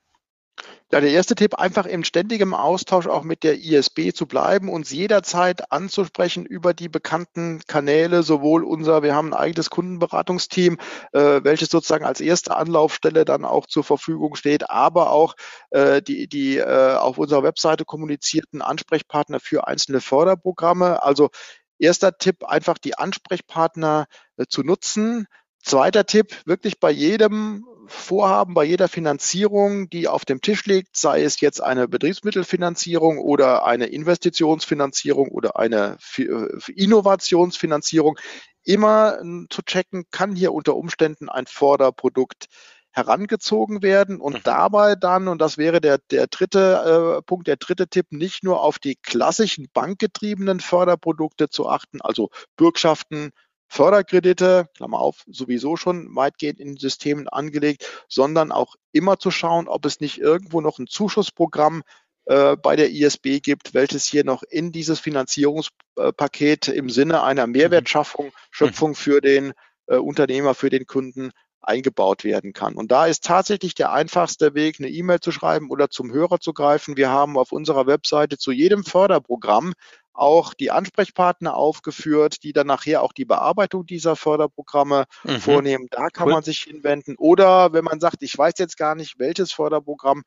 [0.92, 4.90] Ja, der erste Tipp, einfach im ständigen Austausch auch mit der ISB zu bleiben, uns
[4.90, 10.78] jederzeit anzusprechen über die bekannten Kanäle, sowohl unser, wir haben ein eigenes Kundenberatungsteam,
[11.12, 15.36] äh, welches sozusagen als erste Anlaufstelle dann auch zur Verfügung steht, aber auch
[15.70, 21.04] äh, die, die äh, auf unserer Webseite kommunizierten Ansprechpartner für einzelne Förderprogramme.
[21.04, 21.30] Also
[21.78, 24.06] erster Tipp, einfach die Ansprechpartner
[24.36, 25.26] äh, zu nutzen.
[25.62, 31.22] Zweiter Tipp, wirklich bei jedem Vorhaben, bei jeder Finanzierung, die auf dem Tisch liegt, sei
[31.22, 38.18] es jetzt eine Betriebsmittelfinanzierung oder eine Investitionsfinanzierung oder eine äh, Innovationsfinanzierung,
[38.64, 42.46] immer hm, zu checken, kann hier unter Umständen ein Förderprodukt
[42.92, 44.42] herangezogen werden und mhm.
[44.44, 48.62] dabei dann, und das wäre der, der dritte äh, Punkt, der dritte Tipp, nicht nur
[48.62, 53.30] auf die klassischen bankgetriebenen Förderprodukte zu achten, also Bürgschaften,
[53.72, 59.86] Förderkredite, Klammer auf, sowieso schon weitgehend in Systemen angelegt, sondern auch immer zu schauen, ob
[59.86, 61.82] es nicht irgendwo noch ein Zuschussprogramm
[62.24, 67.52] äh, bei der ISB gibt, welches hier noch in dieses Finanzierungspaket im Sinne einer mhm.
[67.52, 68.32] Mehrwertschaffung, mhm.
[68.50, 69.52] Schöpfung für den
[69.86, 71.30] äh, Unternehmer, für den Kunden
[71.62, 72.74] eingebaut werden kann.
[72.74, 76.52] Und da ist tatsächlich der einfachste Weg, eine E-Mail zu schreiben oder zum Hörer zu
[76.52, 76.96] greifen.
[76.96, 79.74] Wir haben auf unserer Webseite zu jedem Förderprogramm
[80.12, 85.40] auch die Ansprechpartner aufgeführt, die dann nachher auch die Bearbeitung dieser Förderprogramme mhm.
[85.40, 85.86] vornehmen.
[85.90, 86.34] Da kann cool.
[86.34, 87.16] man sich hinwenden.
[87.16, 90.22] Oder wenn man sagt, ich weiß jetzt gar nicht, welches Förderprogramm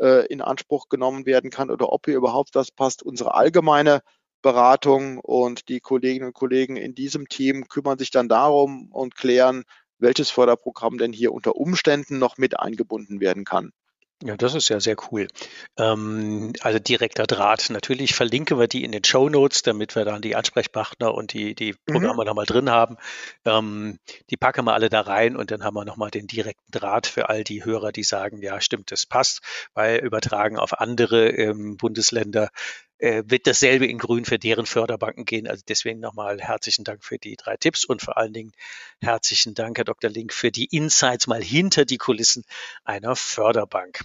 [0.00, 4.02] äh, in Anspruch genommen werden kann oder ob hier überhaupt das passt, unsere allgemeine
[4.42, 9.64] Beratung und die Kolleginnen und Kollegen in diesem Team kümmern sich dann darum und klären,
[9.98, 13.72] welches Förderprogramm denn hier unter Umständen noch mit eingebunden werden kann.
[14.24, 15.28] Ja, das ist ja sehr cool.
[15.76, 17.70] Ähm, also direkter Draht.
[17.70, 21.54] Natürlich verlinken wir die in den Show Notes, damit wir dann die Ansprechpartner und die,
[21.54, 21.92] die mhm.
[21.92, 22.26] Programme mhm.
[22.26, 22.96] nochmal drin haben.
[23.44, 24.00] Ähm,
[24.30, 27.28] die packen wir alle da rein und dann haben wir nochmal den direkten Draht für
[27.28, 29.40] all die Hörer, die sagen, ja, stimmt, das passt,
[29.74, 32.50] weil übertragen auf andere ähm, Bundesländer
[32.98, 35.46] äh, wird dasselbe in Grün für deren Förderbanken gehen.
[35.46, 38.52] Also deswegen nochmal herzlichen Dank für die drei Tipps und vor allen Dingen
[39.00, 40.10] herzlichen Dank, Herr Dr.
[40.10, 42.44] Link, für die Insights mal hinter die Kulissen
[42.84, 44.00] einer Förderbank.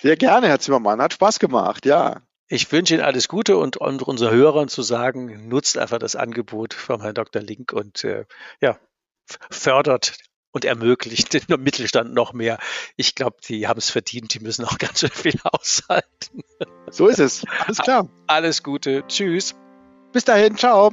[0.00, 1.00] Sehr gerne, Herr Zimmermann.
[1.00, 2.22] Hat Spaß gemacht, ja.
[2.48, 6.72] Ich wünsche Ihnen alles Gute und, und unseren Hörern zu sagen, nutzt einfach das Angebot
[6.72, 7.42] von Herrn Dr.
[7.42, 8.24] Link und äh,
[8.60, 8.78] ja,
[9.50, 10.16] fördert
[10.52, 12.58] und ermöglicht den Mittelstand noch mehr.
[12.96, 16.42] Ich glaube, die haben es verdient, die müssen auch ganz schön viel aushalten.
[16.90, 17.44] So ist es.
[17.66, 18.08] Alles klar.
[18.26, 19.04] Alles Gute.
[19.08, 19.54] Tschüss.
[20.12, 20.92] Bis dahin, ciao.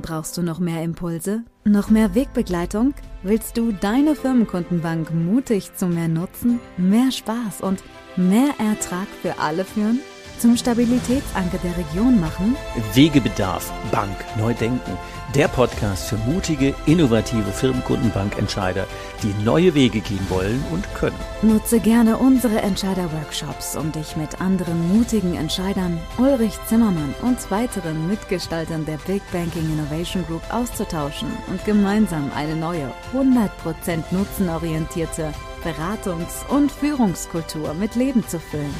[0.00, 1.42] Brauchst du noch mehr Impulse?
[1.64, 2.94] Noch mehr Wegbegleitung?
[3.24, 7.82] Willst du deine Firmenkundenbank mutig zu mehr Nutzen, mehr Spaß und
[8.16, 10.00] mehr Ertrag für alle führen?
[10.38, 12.56] Zum Stabilitätsanker der Region machen?
[12.94, 14.96] Wegebedarf, Bank, neu denken.
[15.34, 18.86] Der Podcast für mutige, innovative Firmenkundenbankentscheider,
[19.22, 21.18] die neue Wege gehen wollen und können.
[21.42, 28.86] Nutze gerne unsere Entscheider-Workshops, um dich mit anderen mutigen Entscheidern, Ulrich Zimmermann und weiteren Mitgestaltern
[28.86, 37.74] der Big Banking Innovation Group auszutauschen und gemeinsam eine neue, 100% nutzenorientierte Beratungs- und Führungskultur
[37.74, 38.74] mit Leben zu füllen.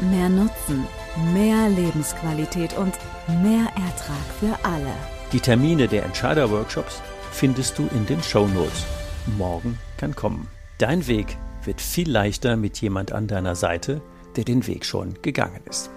[0.00, 0.84] Mehr Nutzen,
[1.32, 2.98] mehr Lebensqualität und
[3.40, 5.11] mehr Ertrag für alle.
[5.32, 8.84] Die Termine der Entscheider-Workshops findest du in den Show Notes.
[9.38, 10.46] Morgen kann kommen.
[10.76, 14.02] Dein Weg wird viel leichter mit jemand an deiner Seite,
[14.36, 15.90] der den Weg schon gegangen ist.